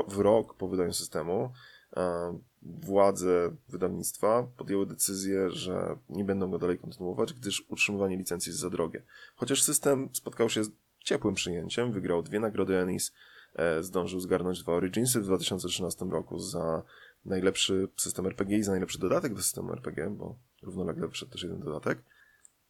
w 0.09 0.19
rok 0.19 0.55
po 0.55 0.69
wydaniu 0.69 0.93
systemu 0.93 1.53
e, 1.97 2.39
władze 2.63 3.57
wydawnictwa 3.69 4.47
podjęły 4.57 4.87
decyzję, 4.87 5.51
że 5.51 5.99
nie 6.09 6.25
będą 6.25 6.51
go 6.51 6.59
dalej 6.59 6.79
kontynuować, 6.79 7.33
gdyż 7.33 7.65
utrzymywanie 7.69 8.17
licencji 8.17 8.51
jest 8.51 8.61
za 8.61 8.71
drogie. 8.71 9.03
Chociaż 9.37 9.63
system 9.63 10.09
spotkał 10.13 10.49
się 10.49 10.63
ciepłym 11.05 11.35
przyjęciem, 11.35 11.93
wygrał 11.93 12.23
dwie 12.23 12.41
nagrody 12.41 12.77
Ennis, 12.77 13.13
e, 13.55 13.83
zdążył 13.83 14.21
zgarnąć 14.21 14.63
dwa 14.63 14.73
Originsy 14.73 15.21
w 15.21 15.25
2013 15.25 16.11
roku 16.11 16.39
za 16.39 16.83
najlepszy 17.25 17.89
system 17.97 18.27
RPG 18.27 18.59
i 18.59 18.63
za 18.63 18.71
najlepszy 18.71 18.99
dodatek 18.99 19.35
do 19.35 19.43
systemu 19.43 19.73
RPG, 19.73 20.11
bo 20.11 20.37
równolegle 20.63 21.09
wyszedł 21.09 21.33
też 21.33 21.43
jeden 21.43 21.61
dodatek, 21.61 21.99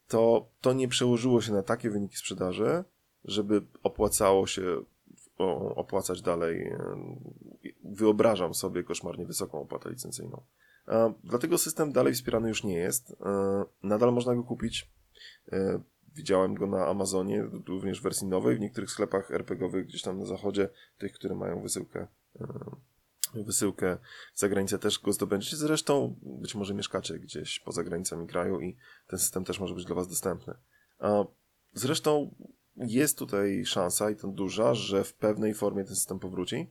to 0.08 0.48
to 0.60 0.72
nie 0.72 0.88
przełożyło 0.88 1.40
się 1.40 1.52
na 1.52 1.62
takie 1.62 1.90
wyniki 1.90 2.16
sprzedaży, 2.16 2.84
żeby 3.24 3.62
opłacało 3.82 4.46
się 4.46 4.82
opłacać 5.74 6.22
dalej. 6.22 6.72
Wyobrażam 7.84 8.54
sobie 8.54 8.84
koszmarnie 8.84 9.26
wysoką 9.26 9.60
opłatę 9.60 9.90
licencyjną. 9.90 10.42
Dlatego 11.24 11.58
system 11.58 11.92
dalej 11.92 12.14
wspierany 12.14 12.48
już 12.48 12.64
nie 12.64 12.74
jest. 12.74 13.16
Nadal 13.82 14.12
można 14.12 14.34
go 14.34 14.42
kupić. 14.42 14.90
Widziałem 16.18 16.54
go 16.54 16.66
na 16.66 16.86
Amazonie, 16.86 17.48
również 17.66 18.00
w 18.00 18.02
wersji 18.02 18.26
nowej, 18.26 18.56
w 18.56 18.60
niektórych 18.60 18.90
sklepach 18.90 19.30
RPGowych 19.30 19.86
gdzieś 19.86 20.02
tam 20.02 20.18
na 20.18 20.26
zachodzie, 20.26 20.68
tych, 20.98 21.12
które 21.12 21.34
mają 21.34 21.62
wysyłkę 21.62 22.06
e, 22.40 22.46
wysyłkę 23.34 23.98
za 24.34 24.48
granicę 24.48 24.78
też 24.78 24.98
go 24.98 25.12
zdobędziecie. 25.12 25.56
Zresztą 25.56 26.16
być 26.22 26.54
może 26.54 26.74
mieszkacie 26.74 27.18
gdzieś 27.18 27.60
poza 27.60 27.84
granicami 27.84 28.26
kraju 28.26 28.60
i 28.60 28.76
ten 29.06 29.18
system 29.18 29.44
też 29.44 29.60
może 29.60 29.74
być 29.74 29.84
dla 29.84 29.94
Was 29.94 30.08
dostępny. 30.08 30.54
Zresztą 31.72 32.34
jest 32.76 33.18
tutaj 33.18 33.64
szansa 33.66 34.10
i 34.10 34.16
to 34.16 34.28
duża, 34.28 34.74
że 34.74 35.04
w 35.04 35.14
pewnej 35.14 35.54
formie 35.54 35.84
ten 35.84 35.94
system 35.94 36.18
powróci. 36.18 36.70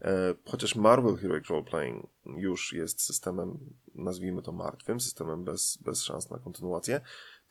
E, 0.00 0.34
chociaż 0.44 0.76
Marvel 0.76 1.16
Heroic 1.16 1.46
Roleplaying 1.46 2.06
już 2.24 2.72
jest 2.72 3.02
systemem, 3.02 3.58
nazwijmy 3.94 4.42
to 4.42 4.52
martwym, 4.52 5.00
systemem 5.00 5.44
bez, 5.44 5.78
bez 5.84 6.02
szans 6.02 6.30
na 6.30 6.38
kontynuację, 6.38 7.00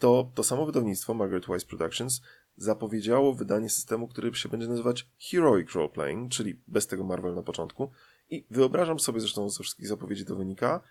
to 0.02 0.32
to 0.36 0.44
samo 0.44 0.66
wydawnictwo, 0.66 1.14
Margaret 1.14 1.46
Wise 1.48 1.66
Productions, 1.66 2.22
zapowiedziało 2.58 3.34
wydanie 3.34 3.70
systemu, 3.70 4.08
który 4.08 4.34
się 4.34 4.50
będzie 4.50 4.68
nazywać 4.68 5.10
Heroic 5.32 5.72
Roleplaying, 5.72 6.32
czyli 6.32 6.62
bez 6.68 6.88
tego 6.88 7.04
Marvel 7.04 7.36
na 7.36 7.44
początku. 7.44 7.92
I 8.30 8.46
wyobrażam 8.52 9.00
sobie, 9.00 9.20
zresztą 9.20 9.50
ze 9.50 9.64
wszystkich 9.64 9.88
zapowiedzi 9.88 10.26
to 10.26 10.36
wynika, 10.36 10.82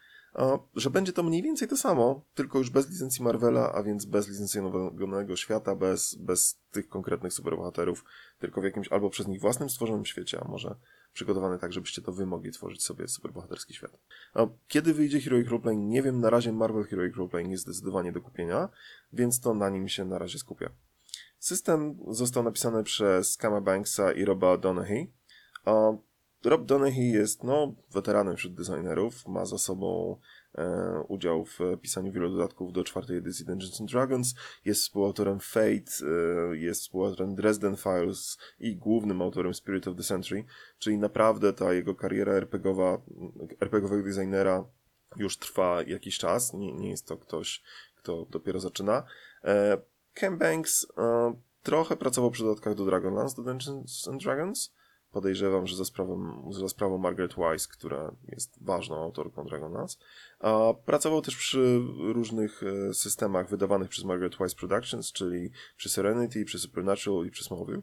że 0.75 0.91
będzie 0.91 1.13
to 1.13 1.23
mniej 1.23 1.43
więcej 1.43 1.69
to 1.69 1.77
samo, 1.77 2.25
tylko 2.35 2.59
już 2.59 2.71
bez 2.71 2.91
licencji 2.91 3.25
Marvela, 3.25 3.73
a 3.73 3.83
więc 3.83 4.05
bez 4.05 4.29
licencjonowanego 4.29 5.37
świata, 5.37 5.75
bez, 5.75 6.15
bez 6.15 6.61
tych 6.71 6.89
konkretnych 6.89 7.33
superbohaterów, 7.33 8.05
tylko 8.39 8.61
w 8.61 8.65
jakimś 8.65 8.89
albo 8.89 9.11
przez 9.11 9.27
nich 9.27 9.41
własnym 9.41 9.71
stworzonym 9.71 10.07
świecie, 10.07 10.41
a 10.45 10.49
może 10.49 10.75
przygotowany 11.13 11.59
tak, 11.59 11.73
żebyście 11.73 12.03
to 12.03 12.13
wy 12.13 12.27
mogli 12.27 12.53
tworzyć 12.53 12.83
sobie 12.83 13.09
superbohaterski 13.09 13.75
świat. 13.75 13.99
A 14.35 14.47
kiedy 14.69 14.95
wyjdzie 14.95 15.21
Heroic 15.21 15.49
Roleplaying? 15.49 15.91
Nie 15.91 16.03
wiem, 16.03 16.21
na 16.21 16.31
razie 16.31 16.53
Marvel 16.53 16.85
Heroic 16.85 17.17
Roleplaying 17.17 17.51
jest 17.51 17.65
zdecydowanie 17.65 18.13
do 18.13 18.21
kupienia, 18.21 18.69
więc 19.13 19.41
to 19.41 19.55
na 19.55 19.69
nim 19.71 19.89
się 19.89 20.05
na 20.05 20.19
razie 20.19 20.39
skupię. 20.39 20.71
System 21.39 21.99
został 22.09 22.43
napisany 22.43 22.83
przez 22.85 23.37
Kama 23.37 23.61
Banksa 23.61 24.13
i 24.13 24.25
Roba 24.25 24.57
Donaghy. 24.57 25.07
Rob 26.45 26.65
Donaghy 26.65 27.03
jest 27.03 27.45
no, 27.45 27.75
weteranem 27.91 28.37
wśród 28.37 28.55
designerów, 28.55 29.27
ma 29.29 29.45
za 29.47 29.59
sobą 29.59 30.17
udział 31.09 31.45
w 31.45 31.59
pisaniu 31.83 32.13
wielu 32.13 32.31
dodatków 32.31 32.73
do 32.73 32.85
czwartej 32.85 33.17
edycji 33.17 33.47
Dungeons 33.47 33.81
and 33.81 33.91
Dragons, 33.91 34.35
jest 34.65 34.83
współautorem 34.83 35.41
Fate, 35.41 36.07
e, 36.53 36.57
jest 36.57 36.81
współautorem 36.83 37.35
Dresden 37.35 37.77
Files 37.77 38.39
i 38.61 38.77
głównym 38.77 39.23
autorem 39.23 39.55
Spirit 39.55 39.89
of 39.89 39.97
the 39.97 40.03
Century, 40.03 40.45
czyli 40.79 40.99
naprawdę 40.99 41.53
ta 41.53 41.73
jego 41.73 41.95
kariera 41.95 42.33
RPGowa, 42.33 43.01
RPGowego 43.61 44.03
designera 44.03 44.65
już 45.17 45.37
trwa 45.39 45.83
jakiś 45.83 46.19
czas, 46.19 46.55
nie, 46.55 46.73
nie 46.73 46.91
jest 46.91 47.07
to 47.07 47.17
ktoś, 47.17 47.63
kto 47.97 48.27
dopiero 48.31 48.61
zaczyna. 48.61 49.05
E, 49.45 49.79
Ken 50.15 50.39
Banks 50.39 50.87
e, 50.99 51.35
trochę 51.63 51.97
pracował 51.97 52.31
przy 52.31 52.43
dodatkach 52.43 52.75
do 52.75 52.85
Dragonlance, 52.85 53.37
do 53.37 53.43
Dungeons 53.43 54.09
and 54.09 54.23
Dragons, 54.23 54.73
podejrzewam, 55.13 55.67
że 55.67 55.77
za 55.77 55.85
sprawą, 55.85 56.49
za 56.53 56.69
sprawą 56.69 56.99
Margaret 56.99 57.35
Wise, 57.35 57.69
która 57.73 58.15
jest 58.29 58.65
ważną 58.65 58.97
autorką 58.97 59.45
Dragonlance. 59.45 59.99
A 60.39 60.75
pracował 60.85 61.23
też 61.23 61.37
przy 61.37 61.81
różnych 61.99 62.63
e, 62.63 62.95
systemach 62.95 63.51
wydawanych 63.51 63.89
przez 63.89 64.05
Margaret 64.05 64.39
Wise 64.39 64.57
Productions, 64.57 65.13
czyli 65.13 65.51
przy 65.77 65.89
Serenity, 65.89 66.45
przy 66.45 66.59
Supernatural 66.59 67.27
i 67.27 67.31
przy 67.31 67.45
Smallville. 67.45 67.83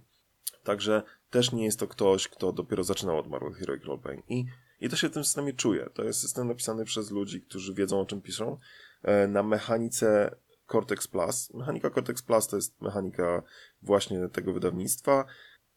Także 0.64 1.04
też 1.30 1.52
nie 1.52 1.66
jest 1.66 1.80
to 1.80 1.88
ktoś, 1.88 2.28
kto 2.28 2.52
dopiero 2.52 2.84
zaczynał 2.84 3.18
od 3.18 3.28
Marvel 3.28 3.54
Heroic 3.54 3.84
Roleplaying. 3.84 4.26
I, 4.30 4.46
I 4.82 4.90
to 4.90 4.96
się 4.96 5.10
w 5.10 5.14
tym 5.14 5.24
systemie 5.24 5.54
czuje. 5.54 5.90
To 5.94 6.04
jest 6.04 6.22
system 6.22 6.48
napisany 6.48 6.86
przez 6.86 7.12
ludzi, 7.12 7.42
którzy 7.42 7.74
wiedzą 7.74 8.02
o 8.02 8.06
czym 8.06 8.22
piszą, 8.22 8.58
e, 9.04 9.28
na 9.28 9.44
mechanice 9.44 10.36
Cortex 10.72 11.08
Plus. 11.08 11.54
Mechanika 11.54 11.90
Cortex 11.90 12.22
Plus 12.22 12.48
to 12.48 12.56
jest 12.56 12.82
mechanika 12.82 13.44
właśnie 13.82 14.30
tego 14.30 14.54
wydawnictwa 14.54 15.26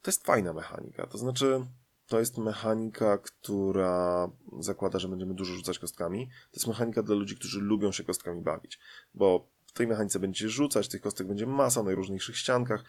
to 0.02 0.10
jest 0.10 0.26
fajna 0.26 0.52
mechanika. 0.52 1.06
To 1.06 1.18
znaczy, 1.18 1.66
to 2.06 2.18
jest 2.18 2.38
mechanika, 2.38 3.18
która 3.18 4.30
zakłada, 4.58 4.98
że 4.98 5.08
będziemy 5.08 5.34
dużo 5.34 5.54
rzucać 5.54 5.78
kostkami. 5.78 6.26
To 6.26 6.56
jest 6.56 6.66
mechanika 6.66 7.02
dla 7.02 7.14
ludzi, 7.14 7.36
którzy 7.36 7.60
lubią 7.60 7.92
się 7.92 8.04
kostkami 8.04 8.42
bawić, 8.42 8.78
bo 9.14 9.48
w 9.66 9.72
tej 9.72 9.86
mechanice 9.86 10.18
będziecie 10.18 10.48
rzucać, 10.48 10.88
tych 10.88 11.00
kostek 11.00 11.26
będzie 11.26 11.46
masa 11.46 11.80
na 11.80 11.84
najróżniejszych 11.84 12.36
ściankach, 12.36 12.84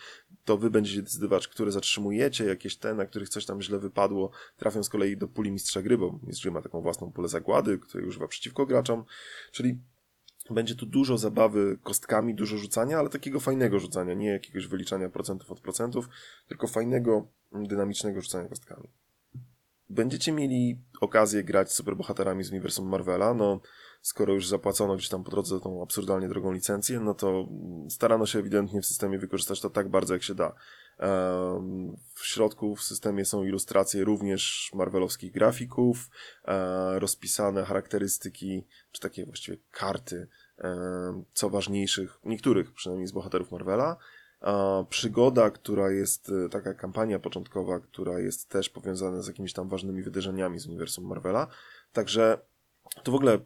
to 0.45 0.57
wy 0.57 0.69
będziecie 0.69 1.01
decydować, 1.01 1.47
które 1.47 1.71
zatrzymujecie, 1.71 2.45
jakieś 2.45 2.77
te, 2.77 2.93
na 2.93 3.05
których 3.05 3.29
coś 3.29 3.45
tam 3.45 3.61
źle 3.61 3.79
wypadło, 3.79 4.31
trafią 4.57 4.83
z 4.83 4.89
kolei 4.89 5.17
do 5.17 5.27
puli 5.27 5.51
mistrza 5.51 5.81
gry, 5.81 5.97
bo 5.97 6.19
mistrz 6.23 6.43
gry 6.43 6.51
ma 6.51 6.61
taką 6.61 6.81
własną 6.81 7.11
pulę 7.11 7.27
zagłady, 7.27 7.79
której 7.79 8.07
używa 8.07 8.27
przeciwko 8.27 8.65
graczom, 8.65 9.03
czyli 9.51 9.79
będzie 10.51 10.75
tu 10.75 10.85
dużo 10.85 11.17
zabawy 11.17 11.77
kostkami, 11.83 12.35
dużo 12.35 12.57
rzucania, 12.57 12.99
ale 12.99 13.09
takiego 13.09 13.39
fajnego 13.39 13.79
rzucania, 13.79 14.13
nie 14.13 14.27
jakiegoś 14.27 14.67
wyliczania 14.67 15.09
procentów 15.09 15.51
od 15.51 15.59
procentów, 15.59 16.09
tylko 16.47 16.67
fajnego, 16.67 17.27
dynamicznego 17.51 18.21
rzucania 18.21 18.49
kostkami. 18.49 18.87
Będziecie 19.89 20.31
mieli 20.31 20.81
okazję 21.01 21.43
grać 21.43 21.71
z 21.71 21.75
superbohaterami 21.75 22.43
z 22.43 22.51
uniwersum 22.51 22.89
Marvela, 22.89 23.33
no 23.33 23.61
skoro 24.01 24.33
już 24.33 24.47
zapłacono 24.47 24.95
gdzieś 24.95 25.09
tam 25.09 25.23
po 25.23 25.31
drodze 25.31 25.59
tą 25.59 25.83
absurdalnie 25.83 26.29
drogą 26.29 26.51
licencję, 26.51 26.99
no 26.99 27.13
to 27.13 27.47
starano 27.89 28.25
się 28.25 28.39
ewidentnie 28.39 28.81
w 28.81 28.85
systemie 28.85 29.19
wykorzystać 29.19 29.61
to 29.61 29.69
tak 29.69 29.89
bardzo 29.89 30.13
jak 30.13 30.23
się 30.23 30.35
da. 30.35 30.55
W 32.13 32.25
środku 32.25 32.75
w 32.75 32.83
systemie 32.83 33.25
są 33.25 33.43
ilustracje 33.43 34.03
również 34.03 34.71
marvelowskich 34.73 35.31
grafików, 35.31 36.09
e, 36.45 36.99
rozpisane 36.99 37.63
charakterystyki, 37.63 38.65
czy 38.91 39.01
takie 39.01 39.25
właściwie 39.25 39.57
karty 39.71 40.27
co 41.33 41.49
ważniejszych, 41.49 42.19
niektórych 42.25 42.73
przynajmniej 42.73 43.07
z 43.07 43.11
bohaterów 43.11 43.51
Marvela. 43.51 43.97
Przygoda, 44.89 45.49
która 45.49 45.91
jest, 45.91 46.31
e, 46.45 46.49
taka 46.49 46.73
kampania 46.73 47.19
początkowa, 47.19 47.79
która 47.79 48.19
jest 48.19 48.49
też 48.49 48.69
powiązana 48.69 49.21
z 49.21 49.27
jakimiś 49.27 49.53
tam 49.53 49.69
ważnymi 49.69 50.03
wydarzeniami 50.03 50.59
z 50.59 50.67
uniwersum 50.67 51.05
Marvela. 51.05 51.47
Także 51.93 52.37
to 53.03 53.11
w 53.11 53.15
ogóle 53.15 53.39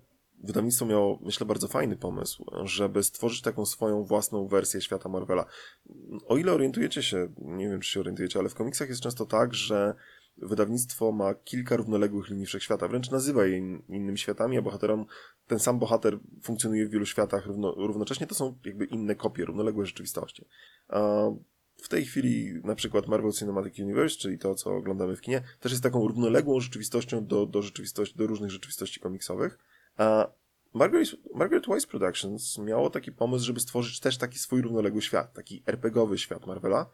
wydawnictwo 0.43 0.85
miało, 0.85 1.19
myślę, 1.21 1.45
bardzo 1.45 1.67
fajny 1.67 1.95
pomysł, 1.95 2.45
żeby 2.63 3.03
stworzyć 3.03 3.41
taką 3.41 3.65
swoją 3.65 4.03
własną 4.03 4.47
wersję 4.47 4.81
świata 4.81 5.09
Marvela. 5.09 5.45
O 6.27 6.37
ile 6.37 6.53
orientujecie 6.53 7.03
się, 7.03 7.27
nie 7.37 7.69
wiem 7.69 7.79
czy 7.79 7.89
się 7.89 7.99
orientujecie, 7.99 8.39
ale 8.39 8.49
w 8.49 8.55
komiksach 8.55 8.89
jest 8.89 9.01
często 9.01 9.25
tak, 9.25 9.53
że 9.53 9.95
wydawnictwo 10.37 11.11
ma 11.11 11.33
kilka 11.33 11.75
równoległych 11.75 12.29
linii 12.29 12.45
wszechświata, 12.45 12.87
wręcz 12.87 13.11
nazywa 13.11 13.45
je 13.45 13.57
innymi 13.89 14.17
światami, 14.17 14.57
a 14.57 14.61
bohaterom 14.61 15.05
ten 15.47 15.59
sam 15.59 15.79
bohater 15.79 16.19
funkcjonuje 16.43 16.85
w 16.87 16.89
wielu 16.89 17.05
światach 17.05 17.45
równo, 17.45 17.71
równocześnie, 17.71 18.27
to 18.27 18.35
są 18.35 18.57
jakby 18.65 18.85
inne 18.85 19.15
kopie, 19.15 19.45
równoległe 19.45 19.85
rzeczywistości. 19.85 20.45
A 20.87 21.29
w 21.83 21.87
tej 21.89 22.05
chwili 22.05 22.61
na 22.63 22.75
przykład 22.75 23.07
Marvel 23.07 23.31
Cinematic 23.31 23.79
Universe, 23.79 24.17
czyli 24.17 24.39
to, 24.39 24.55
co 24.55 24.75
oglądamy 24.75 25.15
w 25.15 25.21
kinie, 25.21 25.41
też 25.59 25.71
jest 25.71 25.83
taką 25.83 26.07
równoległą 26.07 26.59
rzeczywistością 26.59 27.25
do, 27.25 27.45
do, 27.45 27.61
rzeczywistości, 27.61 28.17
do 28.17 28.27
różnych 28.27 28.51
rzeczywistości 28.51 28.99
komiksowych. 28.99 29.57
A 29.97 30.27
Margaret, 30.73 31.09
Margaret 31.33 31.65
Wise 31.67 31.87
Productions 31.87 32.57
miało 32.57 32.89
taki 32.89 33.11
pomysł, 33.11 33.45
żeby 33.45 33.59
stworzyć 33.59 33.99
też 33.99 34.17
taki 34.17 34.39
swój 34.39 34.61
równoległy 34.61 35.01
świat, 35.01 35.33
taki 35.33 35.63
RPGowy 35.65 36.17
świat 36.17 36.47
Marvela, 36.47 36.89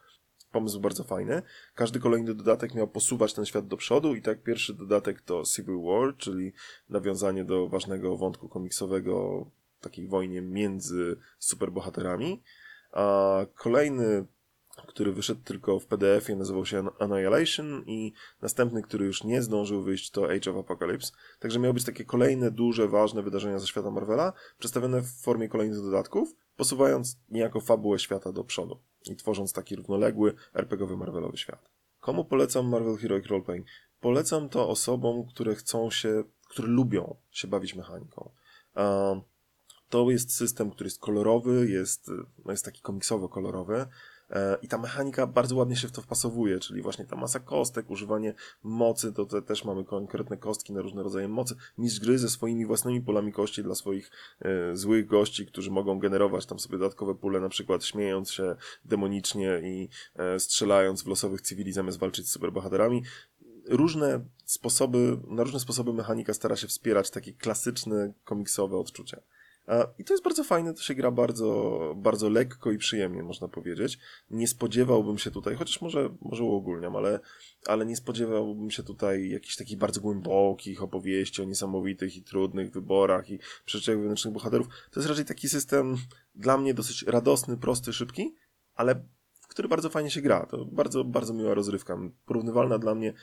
pomysł 0.52 0.80
bardzo 0.80 1.04
fajny. 1.04 1.42
Każdy 1.74 2.00
kolejny 2.00 2.34
dodatek 2.34 2.74
miał 2.74 2.88
posuwać 2.88 3.34
ten 3.34 3.44
świat 3.44 3.66
do 3.66 3.76
przodu 3.76 4.14
i 4.14 4.22
tak 4.22 4.42
pierwszy 4.42 4.74
dodatek 4.74 5.20
to 5.20 5.42
Civil 5.42 5.82
War, 5.82 6.16
czyli 6.16 6.52
nawiązanie 6.88 7.44
do 7.44 7.68
ważnego 7.68 8.16
wątku 8.16 8.48
komiksowego 8.48 9.46
takiej 9.80 10.08
wojnie 10.08 10.42
między 10.42 11.16
superbohaterami. 11.38 12.42
A 12.92 13.38
kolejny 13.54 14.26
który 14.86 15.12
wyszedł 15.12 15.40
tylko 15.44 15.80
w 15.80 15.86
PDF-ie, 15.86 16.38
nazywał 16.38 16.66
się 16.66 16.88
Annihilation 16.98 17.84
i 17.86 18.12
następny, 18.42 18.82
który 18.82 19.06
już 19.06 19.24
nie 19.24 19.42
zdążył 19.42 19.82
wyjść, 19.82 20.10
to 20.10 20.30
Age 20.30 20.50
of 20.50 20.56
Apocalypse. 20.56 21.12
Także 21.38 21.58
miały 21.58 21.74
być 21.74 21.84
takie 21.84 22.04
kolejne, 22.04 22.50
duże, 22.50 22.88
ważne 22.88 23.22
wydarzenia 23.22 23.58
ze 23.58 23.66
świata 23.66 23.90
Marvela, 23.90 24.32
przedstawione 24.58 25.02
w 25.02 25.22
formie 25.22 25.48
kolejnych 25.48 25.82
dodatków, 25.82 26.34
posuwając 26.56 27.18
niejako 27.30 27.60
fabułę 27.60 27.98
świata 27.98 28.32
do 28.32 28.44
przodu 28.44 28.78
i 29.10 29.16
tworząc 29.16 29.52
taki 29.52 29.76
równoległy, 29.76 30.34
RPGowy 30.54 30.96
Marvelowy 30.96 31.36
świat. 31.36 31.70
Komu 32.00 32.24
polecam 32.24 32.68
Marvel 32.68 32.96
Heroic 32.96 33.26
Roleplaying? 33.26 33.66
Polecam 34.00 34.48
to 34.48 34.68
osobom, 34.68 35.26
które 35.26 35.54
chcą 35.54 35.90
się, 35.90 36.24
które 36.48 36.68
lubią 36.68 37.16
się 37.30 37.48
bawić 37.48 37.74
mechaniką. 37.74 38.30
To 39.88 40.10
jest 40.10 40.36
system, 40.36 40.70
który 40.70 40.86
jest 40.86 41.00
kolorowy, 41.00 41.68
jest, 41.68 42.10
no 42.44 42.50
jest 42.50 42.64
taki 42.64 42.82
komiksowo-kolorowy, 42.82 43.74
E, 43.76 43.86
I 44.62 44.68
ta 44.68 44.78
mechanika 44.78 45.26
bardzo 45.26 45.56
ładnie 45.56 45.76
się 45.76 45.88
w 45.88 45.92
to 45.92 46.02
wpasowuje, 46.02 46.58
czyli 46.58 46.82
właśnie 46.82 47.04
ta 47.04 47.16
masa 47.16 47.40
kostek, 47.40 47.90
używanie 47.90 48.34
mocy, 48.62 49.12
to 49.12 49.26
te, 49.26 49.42
też 49.42 49.64
mamy 49.64 49.84
konkretne 49.84 50.36
kostki 50.36 50.72
na 50.72 50.82
różne 50.82 51.02
rodzaje 51.02 51.28
mocy. 51.28 51.54
Mistrz 51.78 52.00
gry 52.00 52.18
ze 52.18 52.28
swoimi 52.28 52.66
własnymi 52.66 53.00
polami 53.00 53.32
kości 53.32 53.62
dla 53.62 53.74
swoich 53.74 54.10
e, 54.40 54.76
złych 54.76 55.06
gości, 55.06 55.46
którzy 55.46 55.70
mogą 55.70 55.98
generować 55.98 56.46
tam 56.46 56.58
sobie 56.58 56.78
dodatkowe 56.78 57.14
pule, 57.14 57.40
na 57.40 57.48
przykład 57.48 57.84
śmiejąc 57.84 58.30
się 58.30 58.56
demonicznie 58.84 59.60
i 59.64 59.88
e, 60.16 60.40
strzelając 60.40 61.02
w 61.02 61.06
losowych 61.06 61.40
cywili 61.40 61.72
zamiast 61.72 61.98
walczyć 61.98 62.28
z 62.28 62.32
superbohaterami 62.32 63.02
różne 63.68 64.24
sposoby, 64.44 65.18
na 65.26 65.42
różne 65.42 65.60
sposoby 65.60 65.92
mechanika 65.92 66.34
stara 66.34 66.56
się 66.56 66.66
wspierać 66.66 67.10
takie 67.10 67.32
klasyczne 67.32 68.12
komiksowe 68.24 68.76
odczucia. 68.76 69.20
I 69.98 70.04
to 70.04 70.14
jest 70.14 70.24
bardzo 70.24 70.44
fajne, 70.44 70.74
to 70.74 70.82
się 70.82 70.94
gra 70.94 71.10
bardzo, 71.10 71.78
bardzo 71.96 72.28
lekko 72.28 72.70
i 72.70 72.78
przyjemnie, 72.78 73.22
można 73.22 73.48
powiedzieć. 73.48 73.98
Nie 74.30 74.48
spodziewałbym 74.48 75.18
się 75.18 75.30
tutaj, 75.30 75.56
chociaż 75.56 75.80
może, 75.80 76.08
może 76.20 76.44
uogólniam, 76.44 76.96
ale, 76.96 77.20
ale 77.66 77.86
nie 77.86 77.96
spodziewałbym 77.96 78.70
się 78.70 78.82
tutaj 78.82 79.30
jakichś 79.30 79.56
takich 79.56 79.78
bardzo 79.78 80.00
głębokich 80.00 80.82
opowieści 80.82 81.42
o 81.42 81.44
niesamowitych 81.44 82.16
i 82.16 82.22
trudnych 82.22 82.72
wyborach 82.72 83.30
i 83.30 83.38
przeżyciach 83.64 83.96
wewnętrznych 83.96 84.34
bohaterów. 84.34 84.66
To 84.90 85.00
jest 85.00 85.08
raczej 85.08 85.24
taki 85.24 85.48
system 85.48 85.96
dla 86.34 86.58
mnie 86.58 86.74
dosyć 86.74 87.02
radosny, 87.02 87.56
prosty, 87.56 87.92
szybki, 87.92 88.34
ale 88.74 88.94
w 89.40 89.48
który 89.48 89.68
bardzo 89.68 89.90
fajnie 89.90 90.10
się 90.10 90.22
gra. 90.22 90.46
To 90.46 90.64
bardzo, 90.64 91.04
bardzo 91.04 91.34
miła 91.34 91.54
rozrywka. 91.54 91.98
Porównywalna 92.26 92.78
dla 92.78 92.94
mnie 92.94 93.14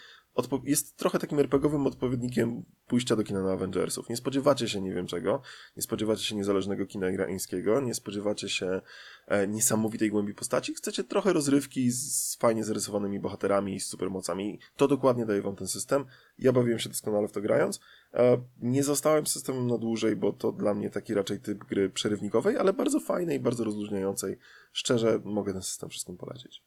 jest 0.63 0.97
trochę 0.97 1.19
takim 1.19 1.39
RPGowym 1.39 1.87
odpowiednikiem 1.87 2.63
pójścia 2.87 3.15
do 3.15 3.23
kina 3.23 3.43
na 3.43 3.51
Avengersów. 3.51 4.09
Nie 4.09 4.17
spodziewacie 4.17 4.69
się 4.69 4.81
nie 4.81 4.93
wiem 4.93 5.07
czego, 5.07 5.41
nie 5.77 5.83
spodziewacie 5.83 6.23
się 6.23 6.35
niezależnego 6.35 6.85
kina 6.85 7.09
irańskiego, 7.09 7.81
nie 7.81 7.93
spodziewacie 7.93 8.49
się 8.49 8.81
e, 9.27 9.47
niesamowitej 9.47 10.09
głębi 10.09 10.33
postaci, 10.33 10.73
chcecie 10.73 11.03
trochę 11.03 11.33
rozrywki 11.33 11.91
z 11.91 12.35
fajnie 12.35 12.63
zarysowanymi 12.63 13.19
bohaterami 13.19 13.75
i 13.75 13.79
z 13.79 13.85
supermocami. 13.85 14.59
To 14.75 14.87
dokładnie 14.87 15.25
daje 15.25 15.41
wam 15.41 15.55
ten 15.55 15.67
system. 15.67 16.05
Ja 16.39 16.51
bawiłem 16.51 16.79
się 16.79 16.89
doskonale 16.89 17.27
w 17.27 17.31
to 17.31 17.41
grając. 17.41 17.79
E, 18.13 18.41
nie 18.61 18.83
zostałem 18.83 19.27
systemem 19.27 19.67
na 19.67 19.77
dłużej, 19.77 20.15
bo 20.15 20.33
to 20.33 20.51
dla 20.51 20.73
mnie 20.73 20.89
taki 20.89 21.13
raczej 21.13 21.39
typ 21.39 21.63
gry 21.63 21.89
przerywnikowej, 21.89 22.57
ale 22.57 22.73
bardzo 22.73 22.99
fajnej, 22.99 23.39
bardzo 23.39 23.63
rozluźniającej. 23.63 24.37
Szczerze 24.71 25.19
mogę 25.23 25.53
ten 25.53 25.61
system 25.61 25.89
wszystkim 25.89 26.17
polecić. 26.17 26.63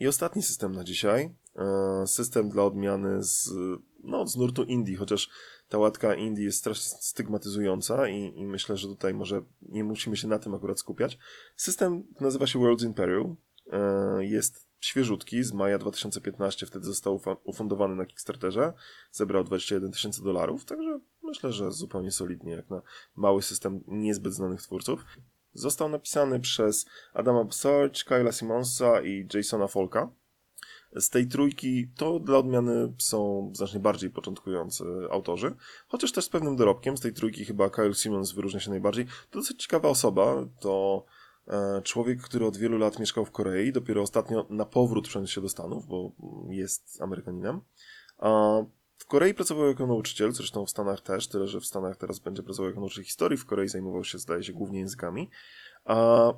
I 0.00 0.08
ostatni 0.08 0.42
system 0.42 0.72
na 0.72 0.84
dzisiaj. 0.84 1.34
E, 1.56 2.06
system 2.06 2.48
dla 2.48 2.64
odmiany 2.64 3.22
z, 3.22 3.50
no, 4.04 4.26
z 4.26 4.36
nurtu 4.36 4.62
indie, 4.62 4.96
chociaż 4.96 5.30
ta 5.68 5.78
łatka 5.78 6.14
indie 6.14 6.44
jest 6.44 6.58
strasznie 6.58 6.98
stygmatyzująca 7.00 8.08
i, 8.08 8.38
i 8.38 8.46
myślę, 8.46 8.76
że 8.76 8.88
tutaj 8.88 9.14
może 9.14 9.42
nie 9.62 9.84
musimy 9.84 10.16
się 10.16 10.28
na 10.28 10.38
tym 10.38 10.54
akurat 10.54 10.78
skupiać. 10.78 11.18
System 11.56 12.04
nazywa 12.20 12.46
się 12.46 12.58
Worlds 12.58 12.84
in 12.84 12.94
Peril. 12.94 13.34
E, 13.72 14.24
jest 14.24 14.68
świeżutki, 14.80 15.42
z 15.42 15.52
maja 15.52 15.78
2015, 15.78 16.66
wtedy 16.66 16.84
został 16.84 17.20
ufundowany 17.44 17.96
na 17.96 18.06
Kickstarterze, 18.06 18.72
zebrał 19.12 19.44
21 19.44 19.92
tysięcy 19.92 20.22
dolarów, 20.24 20.64
także 20.64 21.00
myślę, 21.22 21.52
że 21.52 21.72
zupełnie 21.72 22.10
solidnie, 22.10 22.52
jak 22.52 22.70
na 22.70 22.82
mały 23.16 23.42
system 23.42 23.84
niezbyt 23.86 24.32
znanych 24.34 24.62
twórców. 24.62 25.04
Został 25.54 25.88
napisany 25.88 26.40
przez 26.40 26.86
Adama 27.14 27.44
Bsarge, 27.44 28.04
Kyla 28.04 28.32
Simonsa 28.32 29.02
i 29.02 29.28
Jasona 29.34 29.66
Folka. 29.66 30.10
Z 30.96 31.10
tej 31.10 31.26
trójki 31.26 31.88
to 31.96 32.20
dla 32.20 32.38
odmiany 32.38 32.92
są 32.98 33.50
znacznie 33.54 33.80
bardziej 33.80 34.10
początkujący 34.10 34.84
autorzy, 35.10 35.54
chociaż 35.88 36.12
też 36.12 36.24
z 36.24 36.28
pewnym 36.28 36.56
dorobkiem. 36.56 36.96
Z 36.96 37.00
tej 37.00 37.12
trójki 37.12 37.44
chyba 37.44 37.70
Kyle 37.70 37.94
Simmons 37.94 38.32
wyróżnia 38.32 38.60
się 38.60 38.70
najbardziej. 38.70 39.06
To 39.30 39.38
dosyć 39.38 39.62
ciekawa 39.62 39.88
osoba, 39.88 40.46
to 40.60 41.04
e, 41.48 41.82
człowiek, 41.82 42.22
który 42.22 42.46
od 42.46 42.56
wielu 42.56 42.78
lat 42.78 42.98
mieszkał 42.98 43.24
w 43.24 43.30
Korei, 43.30 43.72
dopiero 43.72 44.02
ostatnio 44.02 44.46
na 44.50 44.64
powrót 44.64 45.08
przeniósł 45.08 45.32
się 45.32 45.40
do 45.40 45.48
Stanów, 45.48 45.86
bo 45.86 46.12
jest 46.48 47.02
Amerykaninem. 47.02 47.60
W 48.96 49.06
Korei 49.06 49.34
pracował 49.34 49.66
jako 49.66 49.86
nauczyciel, 49.86 50.32
zresztą 50.32 50.66
w 50.66 50.70
Stanach 50.70 51.00
też, 51.00 51.28
tyle 51.28 51.46
że 51.46 51.60
w 51.60 51.66
Stanach 51.66 51.96
teraz 51.96 52.18
będzie 52.18 52.42
pracował 52.42 52.68
jako 52.68 52.80
nauczyciel 52.80 53.04
historii, 53.04 53.38
w 53.38 53.46
Korei 53.46 53.68
zajmował 53.68 54.04
się, 54.04 54.18
zdaje 54.18 54.42
się, 54.42 54.52
głównie 54.52 54.78
językami. 54.78 55.30
A 55.84 56.32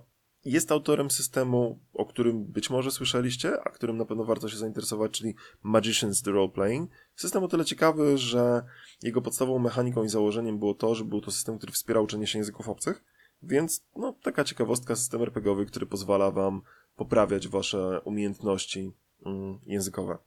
jest 0.46 0.72
autorem 0.72 1.10
systemu, 1.10 1.78
o 1.92 2.06
którym 2.06 2.44
być 2.44 2.70
może 2.70 2.90
słyszeliście, 2.90 3.60
a 3.64 3.70
którym 3.70 3.96
na 3.96 4.04
pewno 4.04 4.24
warto 4.24 4.48
się 4.48 4.56
zainteresować, 4.56 5.10
czyli 5.10 5.34
Magicians 5.62 6.22
the 6.22 6.30
Role 6.30 6.48
Playing. 6.48 6.90
System 7.14 7.44
o 7.44 7.48
tyle 7.48 7.64
ciekawy, 7.64 8.18
że 8.18 8.62
jego 9.02 9.22
podstawową 9.22 9.58
mechaniką 9.58 10.04
i 10.04 10.08
założeniem 10.08 10.58
było 10.58 10.74
to, 10.74 10.94
że 10.94 11.04
był 11.04 11.20
to 11.20 11.30
system, 11.30 11.58
który 11.58 11.72
wspierał 11.72 12.04
uczenie 12.04 12.26
się 12.26 12.38
języków 12.38 12.68
obcych, 12.68 13.04
więc 13.42 13.84
no, 13.96 14.14
taka 14.22 14.44
ciekawostka, 14.44 14.96
system 14.96 15.22
RPGowy, 15.22 15.66
który 15.66 15.86
pozwala 15.86 16.30
wam 16.30 16.62
poprawiać 16.96 17.48
wasze 17.48 18.00
umiejętności 18.04 18.92
mm, 19.26 19.58
językowe. 19.66 20.18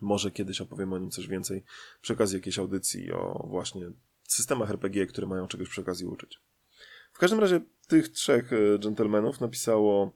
Może 0.00 0.30
kiedyś 0.30 0.60
opowiem 0.60 0.92
o 0.92 0.98
nim 0.98 1.10
coś 1.10 1.28
więcej 1.28 1.64
przy 2.00 2.12
okazji 2.12 2.36
jakiejś 2.36 2.58
audycji 2.58 3.12
o 3.12 3.46
właśnie 3.48 3.90
systemach 4.28 4.70
RPG, 4.70 5.06
które 5.06 5.26
mają 5.26 5.48
czegoś 5.48 5.68
przy 5.68 5.80
okazji 5.80 6.06
uczyć. 6.06 6.40
W 7.12 7.18
każdym 7.18 7.40
razie 7.40 7.60
tych 7.88 8.08
trzech 8.08 8.52
e, 8.52 8.78
gentlemanów 8.78 9.40
napisało 9.40 10.12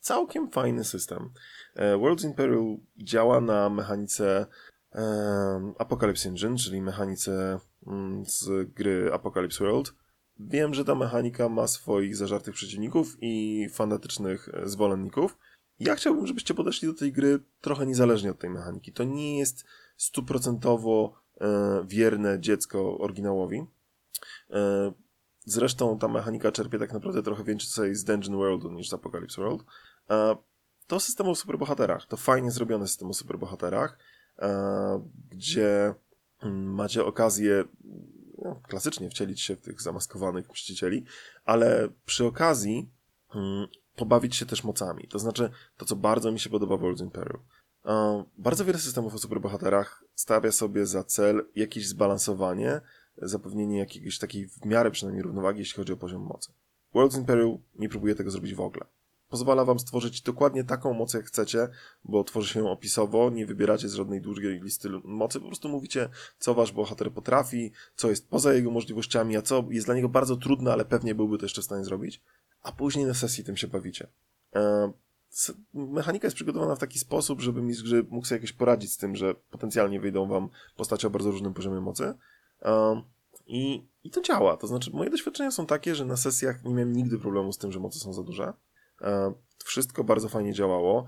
całkiem 0.00 0.50
fajny 0.50 0.84
system. 0.84 1.30
E, 1.74 1.98
Worlds 1.98 2.24
in 2.24 2.34
Peril 2.34 2.76
działa 2.96 3.40
na 3.40 3.70
mechanice 3.70 4.46
e, 4.92 5.72
Apocalypse 5.78 6.28
Engine, 6.28 6.56
czyli 6.56 6.82
mechanice 6.82 7.58
mm, 7.86 8.24
z 8.26 8.72
gry 8.72 9.10
Apocalypse 9.12 9.64
World. 9.64 9.94
Wiem, 10.38 10.74
że 10.74 10.84
ta 10.84 10.94
mechanika 10.94 11.48
ma 11.48 11.66
swoich 11.66 12.16
zażartych 12.16 12.54
przeciwników 12.54 13.16
i 13.20 13.66
fanatycznych 13.72 14.48
zwolenników, 14.64 15.38
ja 15.80 15.94
chciałbym, 15.94 16.26
żebyście 16.26 16.54
podeszli 16.54 16.88
do 16.88 16.94
tej 16.94 17.12
gry 17.12 17.40
trochę 17.60 17.86
niezależnie 17.86 18.30
od 18.30 18.38
tej 18.38 18.50
mechaniki. 18.50 18.92
To 18.92 19.04
nie 19.04 19.38
jest 19.38 19.64
stuprocentowo 19.96 21.12
e, 21.40 21.84
wierne 21.86 22.40
dziecko 22.40 22.98
oryginałowi. 22.98 23.66
E, 24.50 24.92
zresztą 25.44 25.98
ta 25.98 26.08
mechanika 26.08 26.52
czerpie 26.52 26.78
tak 26.78 26.92
naprawdę 26.92 27.22
trochę 27.22 27.44
więcej 27.44 27.94
z 27.94 28.04
Dungeon 28.04 28.36
Worldu 28.36 28.70
niż 28.70 28.88
z 28.88 28.94
Apocalypse 28.94 29.42
World. 29.42 29.64
E, 30.10 30.36
to 30.86 31.00
system 31.00 31.28
o 31.28 31.34
superbohaterach. 31.34 32.06
To 32.06 32.16
fajnie 32.16 32.50
zrobiony 32.50 32.88
system 32.88 33.10
o 33.10 33.14
superbohaterach, 33.14 33.98
gdzie 35.30 35.94
mm, 36.42 36.74
macie 36.74 37.04
okazję 37.04 37.64
no, 38.38 38.60
klasycznie 38.68 39.10
wcielić 39.10 39.42
się 39.42 39.56
w 39.56 39.60
tych 39.60 39.82
zamaskowanych 39.82 40.50
mścicieli, 40.50 41.04
ale 41.44 41.88
przy 42.06 42.24
okazji 42.24 42.90
mm, 43.34 43.68
pobawić 44.00 44.36
się 44.36 44.46
też 44.46 44.64
mocami. 44.64 45.08
To 45.08 45.18
znaczy, 45.18 45.50
to 45.76 45.84
co 45.84 45.96
bardzo 45.96 46.32
mi 46.32 46.40
się 46.40 46.50
podoba 46.50 46.76
w 46.76 46.80
World's 46.80 47.02
in 47.02 47.10
Peril. 47.10 47.38
Bardzo 48.38 48.64
wiele 48.64 48.78
systemów 48.78 49.14
o 49.14 49.18
superbohaterach 49.18 50.04
stawia 50.14 50.52
sobie 50.52 50.86
za 50.86 51.04
cel 51.04 51.46
jakieś 51.56 51.88
zbalansowanie, 51.88 52.80
zapewnienie 53.16 53.78
jakiejś 53.78 54.18
takiej 54.18 54.48
w 54.48 54.64
miarę 54.64 54.90
przynajmniej 54.90 55.22
równowagi, 55.22 55.58
jeśli 55.58 55.76
chodzi 55.76 55.92
o 55.92 55.96
poziom 55.96 56.22
mocy. 56.22 56.52
World's 56.94 57.18
in 57.18 57.24
Peril 57.24 57.58
nie 57.78 57.88
próbuje 57.88 58.14
tego 58.14 58.30
zrobić 58.30 58.54
w 58.54 58.60
ogóle. 58.60 58.84
Pozwala 59.28 59.64
wam 59.64 59.78
stworzyć 59.78 60.22
dokładnie 60.22 60.64
taką 60.64 60.94
moc, 60.94 61.14
jak 61.14 61.24
chcecie, 61.24 61.68
bo 62.04 62.24
tworzy 62.24 62.52
się 62.52 62.60
ją 62.60 62.70
opisowo, 62.70 63.30
nie 63.30 63.46
wybieracie 63.46 63.88
z 63.88 63.94
żadnej 63.94 64.20
długiej 64.20 64.60
listy 64.60 64.88
mocy, 65.04 65.40
po 65.40 65.46
prostu 65.46 65.68
mówicie, 65.68 66.08
co 66.38 66.54
wasz 66.54 66.72
bohater 66.72 67.12
potrafi, 67.12 67.72
co 67.96 68.10
jest 68.10 68.28
poza 68.28 68.54
jego 68.54 68.70
możliwościami, 68.70 69.36
a 69.36 69.42
co 69.42 69.64
jest 69.70 69.86
dla 69.86 69.94
niego 69.94 70.08
bardzo 70.08 70.36
trudne, 70.36 70.72
ale 70.72 70.84
pewnie 70.84 71.14
byłby 71.14 71.38
to 71.38 71.44
jeszcze 71.44 71.62
w 71.62 71.64
stanie 71.64 71.84
zrobić 71.84 72.22
a 72.62 72.72
później 72.72 73.06
na 73.06 73.14
sesji 73.14 73.44
tym 73.44 73.56
się 73.56 73.68
bawicie. 73.68 74.06
E, 74.54 74.92
mechanika 75.74 76.26
jest 76.26 76.34
przygotowana 76.34 76.76
w 76.76 76.78
taki 76.78 76.98
sposób, 76.98 77.40
żeby 77.40 77.62
mistrz 77.62 77.90
mógł 78.10 78.26
sobie 78.26 78.36
jakoś 78.36 78.52
poradzić 78.52 78.92
z 78.92 78.96
tym, 78.96 79.16
że 79.16 79.34
potencjalnie 79.34 80.00
wyjdą 80.00 80.28
wam 80.28 80.48
postacie 80.76 81.06
o 81.06 81.10
bardzo 81.10 81.30
różnym 81.30 81.54
poziomie 81.54 81.80
mocy. 81.80 82.14
E, 82.62 83.02
I, 83.46 83.86
I 84.04 84.10
to 84.10 84.20
działa. 84.20 84.56
To 84.56 84.66
znaczy, 84.66 84.90
moje 84.94 85.10
doświadczenia 85.10 85.50
są 85.50 85.66
takie, 85.66 85.94
że 85.94 86.04
na 86.04 86.16
sesjach 86.16 86.64
nie 86.64 86.74
miałem 86.74 86.92
nigdy 86.92 87.18
problemu 87.18 87.52
z 87.52 87.58
tym, 87.58 87.72
że 87.72 87.80
moce 87.80 87.98
są 87.98 88.12
za 88.12 88.22
duże. 88.22 88.52
E, 89.00 89.32
wszystko 89.64 90.04
bardzo 90.04 90.28
fajnie 90.28 90.52
działało. 90.52 91.06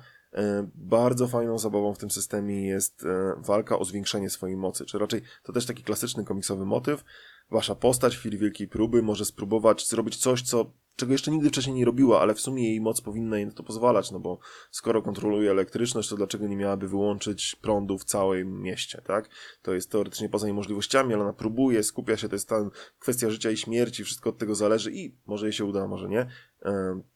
Bardzo 0.75 1.29
fajną 1.29 1.59
zabawą 1.59 1.95
w 1.95 1.99
tym 1.99 2.11
systemie 2.11 2.67
jest 2.67 3.07
walka 3.37 3.79
o 3.79 3.85
zwiększenie 3.85 4.31
swojej 4.31 4.57
mocy, 4.57 4.87
czy 4.87 4.99
raczej 4.99 5.23
to 5.43 5.53
też 5.53 5.67
taki 5.67 5.83
klasyczny 5.83 6.25
komiksowy 6.25 6.67
motyw. 6.67 7.05
Wasza 7.51 7.75
postać 7.75 8.17
w 8.17 8.19
chwili 8.19 8.39
wielkiej 8.39 8.69
próby 8.69 9.03
może 9.03 9.25
spróbować 9.25 9.89
zrobić 9.89 10.17
coś, 10.17 10.43
co 10.43 10.73
czego 10.97 11.13
jeszcze 11.13 11.31
nigdy 11.31 11.49
wcześniej 11.49 11.77
nie 11.77 11.85
robiła, 11.85 12.21
ale 12.21 12.35
w 12.35 12.41
sumie 12.41 12.69
jej 12.69 12.81
moc 12.81 13.01
powinna 13.01 13.37
jej 13.37 13.47
na 13.47 13.53
to 13.53 13.63
pozwalać, 13.63 14.11
no 14.11 14.21
bo 14.21 14.39
skoro 14.71 15.03
kontroluje 15.03 15.51
elektryczność, 15.51 16.09
to 16.09 16.17
dlaczego 16.17 16.47
nie 16.47 16.57
miałaby 16.57 16.89
wyłączyć 16.89 17.57
prądu 17.57 17.99
w 17.99 18.05
całym 18.05 18.63
mieście, 18.63 19.03
tak? 19.05 19.29
To 19.63 19.75
jest 19.75 19.91
teoretycznie 19.91 20.29
poza 20.29 20.47
jej 20.47 20.55
możliwościami, 20.55 21.15
ale 21.15 21.23
ona 21.23 21.33
próbuje, 21.33 21.83
skupia 21.83 22.17
się, 22.17 22.29
to 22.29 22.35
jest 22.35 22.49
ta 22.49 22.71
kwestia 22.99 23.31
życia 23.31 23.51
i 23.51 23.57
śmierci, 23.57 24.05
wszystko 24.05 24.31
od 24.31 24.39
tego 24.39 24.55
zależy 24.55 24.93
i 24.93 25.17
może 25.27 25.47
jej 25.47 25.53
się 25.53 25.65
uda, 25.65 25.89
może 25.89 26.09
nie. 26.09 26.27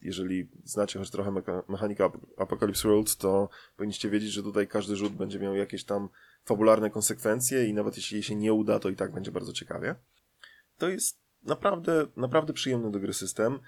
Jeżeli 0.02 0.48
znacie 0.64 0.98
choć 0.98 1.10
trochę 1.10 1.30
meka- 1.30 1.62
mechanika 1.68 2.04
Ap- 2.04 2.26
Apocalypse 2.36 2.88
World, 2.88 3.16
to 3.16 3.48
powinniście 3.76 4.10
wiedzieć, 4.10 4.30
że 4.30 4.42
tutaj 4.42 4.68
każdy 4.68 4.96
rzut 4.96 5.12
będzie 5.12 5.38
miał 5.38 5.54
jakieś 5.54 5.84
tam 5.84 6.08
fabularne 6.44 6.90
konsekwencje 6.90 7.66
i 7.66 7.74
nawet 7.74 7.96
jeśli 7.96 8.14
jej 8.14 8.22
się 8.22 8.34
nie 8.34 8.52
uda, 8.52 8.78
to 8.78 8.88
i 8.88 8.96
tak 8.96 9.12
będzie 9.12 9.32
bardzo 9.32 9.52
ciekawie. 9.52 9.94
To 10.78 10.88
jest 10.88 11.25
naprawdę, 11.46 12.06
naprawdę 12.16 12.52
przyjemny 12.52 12.90
do 12.90 13.00
gry 13.00 13.14
system. 13.14 13.59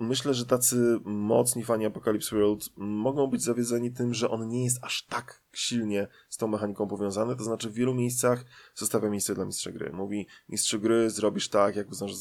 Myślę, 0.00 0.34
że 0.34 0.46
tacy 0.46 1.00
mocni 1.04 1.64
fani 1.64 1.86
Apocalypse 1.86 2.36
World 2.36 2.70
mogą 2.76 3.26
być 3.26 3.42
zawiedzeni 3.42 3.92
tym, 3.92 4.14
że 4.14 4.30
on 4.30 4.48
nie 4.48 4.64
jest 4.64 4.84
aż 4.84 5.06
tak 5.06 5.42
silnie 5.52 6.08
z 6.28 6.36
tą 6.36 6.48
mechaniką 6.48 6.88
powiązany, 6.88 7.36
to 7.36 7.44
znaczy 7.44 7.70
w 7.70 7.72
wielu 7.72 7.94
miejscach 7.94 8.44
zostawia 8.74 9.10
miejsce 9.10 9.34
dla 9.34 9.44
mistrza 9.44 9.72
gry. 9.72 9.92
Mówi, 9.92 10.26
mistrzu 10.48 10.80
gry, 10.80 11.10
zrobisz 11.10 11.48
tak, 11.48 11.76
jak 11.76 11.90
uznasz 11.90 12.14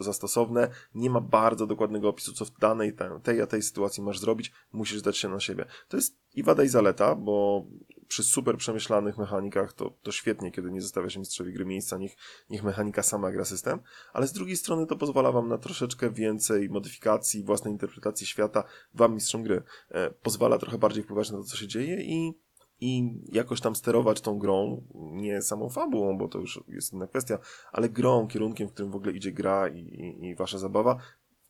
za 0.00 0.12
stosowne, 0.12 0.68
nie 0.94 1.10
ma 1.10 1.20
bardzo 1.20 1.66
dokładnego 1.66 2.08
opisu, 2.08 2.32
co 2.32 2.44
w 2.44 2.50
danej 2.50 2.92
tej, 2.92 3.08
tej 3.22 3.40
a 3.40 3.46
tej 3.46 3.62
sytuacji 3.62 4.02
masz 4.02 4.18
zrobić, 4.18 4.52
musisz 4.72 5.02
dać 5.02 5.16
się 5.16 5.28
na 5.28 5.40
siebie. 5.40 5.64
To 5.88 5.96
jest 5.96 6.23
i 6.34 6.42
wada 6.42 6.64
i 6.64 6.68
zaleta, 6.68 7.14
bo 7.14 7.66
przy 8.08 8.22
super 8.22 8.56
przemyślanych 8.56 9.18
mechanikach 9.18 9.72
to, 9.72 9.92
to 10.02 10.12
świetnie, 10.12 10.50
kiedy 10.50 10.70
nie 10.70 10.80
zostawia 10.80 11.10
się 11.10 11.18
mistrzowi 11.20 11.52
gry 11.52 11.64
miejsca, 11.64 11.96
niech, 11.96 12.16
niech 12.50 12.64
mechanika 12.64 13.02
sama 13.02 13.30
gra 13.32 13.44
system, 13.44 13.78
ale 14.12 14.26
z 14.26 14.32
drugiej 14.32 14.56
strony 14.56 14.86
to 14.86 14.96
pozwala 14.96 15.32
wam 15.32 15.48
na 15.48 15.58
troszeczkę 15.58 16.10
więcej 16.10 16.68
modyfikacji, 16.68 17.44
własnej 17.44 17.72
interpretacji 17.72 18.26
świata, 18.26 18.64
wam 18.94 19.14
mistrzom 19.14 19.42
gry. 19.42 19.62
E, 19.90 20.10
pozwala 20.10 20.58
trochę 20.58 20.78
bardziej 20.78 21.02
wpływać 21.02 21.30
na 21.30 21.38
to, 21.38 21.44
co 21.44 21.56
się 21.56 21.66
dzieje 21.66 22.02
i, 22.02 22.32
i 22.80 23.20
jakoś 23.32 23.60
tam 23.60 23.76
sterować 23.76 24.20
tą 24.20 24.38
grą, 24.38 24.86
nie 24.94 25.42
samą 25.42 25.68
fabułą, 25.68 26.18
bo 26.18 26.28
to 26.28 26.38
już 26.38 26.60
jest 26.68 26.92
inna 26.92 27.06
kwestia, 27.06 27.38
ale 27.72 27.88
grą, 27.88 28.26
kierunkiem, 28.26 28.68
w 28.68 28.72
którym 28.72 28.92
w 28.92 28.96
ogóle 28.96 29.12
idzie 29.12 29.32
gra 29.32 29.68
i, 29.68 29.78
i, 29.78 30.26
i 30.26 30.34
wasza 30.34 30.58
zabawa, 30.58 30.96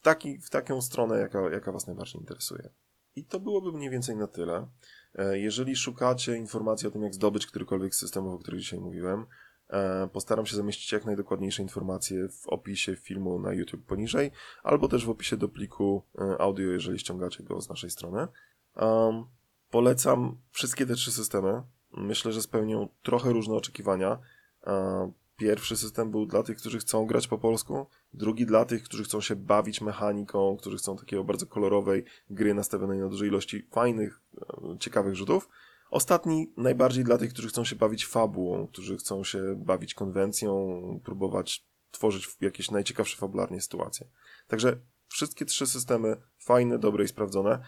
taki, 0.02 0.38
w 0.38 0.50
taką 0.50 0.82
stronę, 0.82 1.18
jaka, 1.18 1.50
jaka 1.50 1.72
was 1.72 1.86
najbardziej 1.86 2.20
interesuje. 2.20 2.68
I 3.16 3.24
to 3.24 3.40
byłoby 3.40 3.72
mniej 3.72 3.90
więcej 3.90 4.16
na 4.16 4.26
tyle. 4.26 4.66
E, 5.14 5.38
Jeżeli 5.38 5.76
szukacie 5.76 6.36
informacji 6.36 6.88
o 6.88 6.90
tym, 6.90 7.02
jak 7.02 7.14
zdobyć 7.14 7.46
którykolwiek 7.46 7.94
z 7.94 7.98
systemów, 7.98 8.34
o 8.34 8.38
których 8.38 8.60
dzisiaj 8.60 8.80
mówiłem, 8.80 9.26
e, 9.68 10.08
postaram 10.12 10.46
się 10.46 10.56
zamieścić 10.56 10.92
jak 10.92 11.04
najdokładniejsze 11.04 11.62
informacje 11.62 12.28
w 12.28 12.46
opisie 12.48 12.96
filmu 12.96 13.38
na 13.38 13.52
YouTube 13.52 13.86
poniżej, 13.86 14.30
albo 14.62 14.88
też 14.88 15.06
w 15.06 15.10
opisie 15.10 15.36
do 15.36 15.48
pliku 15.48 16.02
e, 16.18 16.40
audio, 16.40 16.70
jeżeli 16.70 16.98
ściągacie 16.98 17.42
go 17.42 17.60
z 17.60 17.68
naszej 17.68 17.90
strony. 17.90 18.28
Um, 18.76 19.24
polecam 19.70 20.36
wszystkie 20.50 20.86
te 20.86 20.94
trzy 20.94 21.12
systemy. 21.12 21.62
Myślę, 21.96 22.32
że 22.32 22.42
spełnią 22.42 22.88
trochę 23.02 23.32
różne 23.32 23.54
oczekiwania. 23.54 24.18
E, 24.66 25.12
Pierwszy 25.44 25.76
system 25.76 26.10
był 26.10 26.26
dla 26.26 26.42
tych, 26.42 26.56
którzy 26.56 26.78
chcą 26.78 27.06
grać 27.06 27.28
po 27.28 27.38
polsku, 27.38 27.86
drugi 28.12 28.46
dla 28.46 28.64
tych, 28.64 28.82
którzy 28.82 29.04
chcą 29.04 29.20
się 29.20 29.36
bawić 29.36 29.80
mechaniką, 29.80 30.56
którzy 30.56 30.76
chcą 30.76 30.96
takiego 30.96 31.24
bardzo 31.24 31.46
kolorowej 31.46 32.04
gry 32.30 32.54
nastawionej 32.54 32.98
na 32.98 33.08
dużej 33.08 33.28
ilości 33.28 33.68
fajnych, 33.72 34.20
e, 34.38 34.78
ciekawych 34.78 35.14
rzutów. 35.14 35.48
Ostatni 35.90 36.52
najbardziej 36.56 37.04
dla 37.04 37.18
tych, 37.18 37.32
którzy 37.32 37.48
chcą 37.48 37.64
się 37.64 37.76
bawić 37.76 38.06
fabułą, 38.06 38.66
którzy 38.66 38.96
chcą 38.96 39.24
się 39.24 39.54
bawić 39.58 39.94
konwencją, 39.94 41.00
próbować 41.04 41.66
tworzyć 41.90 42.36
jakieś 42.40 42.70
najciekawsze 42.70 43.16
fabularnie 43.16 43.60
sytuacje. 43.60 44.06
Także 44.48 44.76
wszystkie 45.08 45.44
trzy 45.44 45.66
systemy 45.66 46.16
fajne, 46.38 46.78
dobre 46.78 47.04
i 47.04 47.08
sprawdzone. 47.08 47.58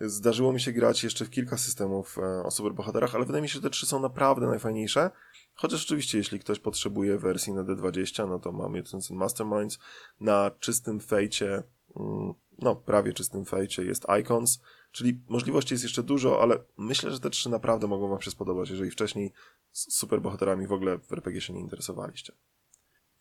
Zdarzyło 0.00 0.52
mi 0.52 0.60
się 0.60 0.72
grać 0.72 1.04
jeszcze 1.04 1.24
w 1.24 1.30
kilka 1.30 1.58
systemów 1.58 2.18
e, 2.18 2.42
o 2.42 2.50
superbohaterach, 2.50 3.14
ale 3.14 3.24
wydaje 3.24 3.42
mi 3.42 3.48
się, 3.48 3.54
że 3.54 3.60
te 3.60 3.70
trzy 3.70 3.86
są 3.86 4.00
naprawdę 4.00 4.46
najfajniejsze. 4.46 5.10
Chociaż 5.54 5.84
oczywiście, 5.84 6.18
jeśli 6.18 6.38
ktoś 6.40 6.58
potrzebuje 6.58 7.18
wersji 7.18 7.52
na 7.52 7.64
D20, 7.64 8.28
no 8.28 8.38
to 8.38 8.52
mamy 8.52 8.78
and 8.78 9.10
Masterminds. 9.10 9.78
Na 10.20 10.50
czystym 10.60 11.00
fejcie, 11.00 11.62
mm, 11.96 12.34
no 12.58 12.76
prawie 12.76 13.12
czystym 13.12 13.44
fejcie 13.44 13.84
jest 13.84 14.06
Icons, 14.20 14.60
czyli 14.92 15.20
możliwości 15.28 15.74
jest 15.74 15.84
jeszcze 15.84 16.02
dużo, 16.02 16.42
ale 16.42 16.58
myślę, 16.76 17.10
że 17.10 17.20
te 17.20 17.30
trzy 17.30 17.50
naprawdę 17.50 17.86
mogą 17.86 18.08
wam 18.08 18.20
się 18.20 18.30
spodobać, 18.30 18.70
jeżeli 18.70 18.90
wcześniej 18.90 19.32
z 19.72 19.94
superbohaterami 19.94 20.66
w 20.66 20.72
ogóle 20.72 20.98
w 20.98 21.12
RPG 21.12 21.40
się 21.40 21.52
nie 21.52 21.60
interesowaliście. 21.60 22.32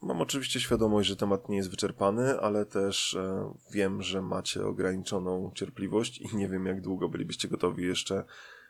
Mam 0.02 0.22
oczywiście 0.22 0.60
świadomość, 0.60 1.10
że 1.10 1.16
temat 1.16 1.50
nie 1.50 1.58
jest 1.58 1.70
wyczerpany, 1.70 2.40
ale 2.40 2.66
też 2.66 3.14
e, 3.14 3.54
wiem, 3.72 4.02
że 4.02 4.22
macie 4.22 4.66
ograniczoną 4.66 5.52
cierpliwość 5.56 6.18
i 6.22 6.36
nie 6.36 6.50
wiem, 6.50 6.66
jak 6.66 6.82
długo 6.82 7.10
bylibyście 7.10 7.48
gotowi 7.48 7.84
jeszcze 7.84 8.26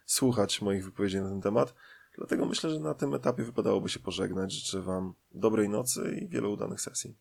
słuchać 0.06 0.62
moich 0.62 0.86
wypowiedzi 0.86 1.18
na 1.18 1.30
ten 1.30 1.42
temat. 1.42 1.74
Dlatego 2.18 2.46
myślę, 2.46 2.70
że 2.70 2.80
na 2.80 2.94
tym 2.94 3.14
etapie 3.14 3.44
wypadałoby 3.44 3.90
się 3.90 4.00
pożegnać. 4.00 4.54
Życzę 4.54 4.82
Wam 4.82 5.14
dobrej 5.32 5.70
nocy 5.70 6.20
i 6.22 6.28
wielu 6.28 6.54
udanych 6.54 6.82
sesji. 6.82 7.18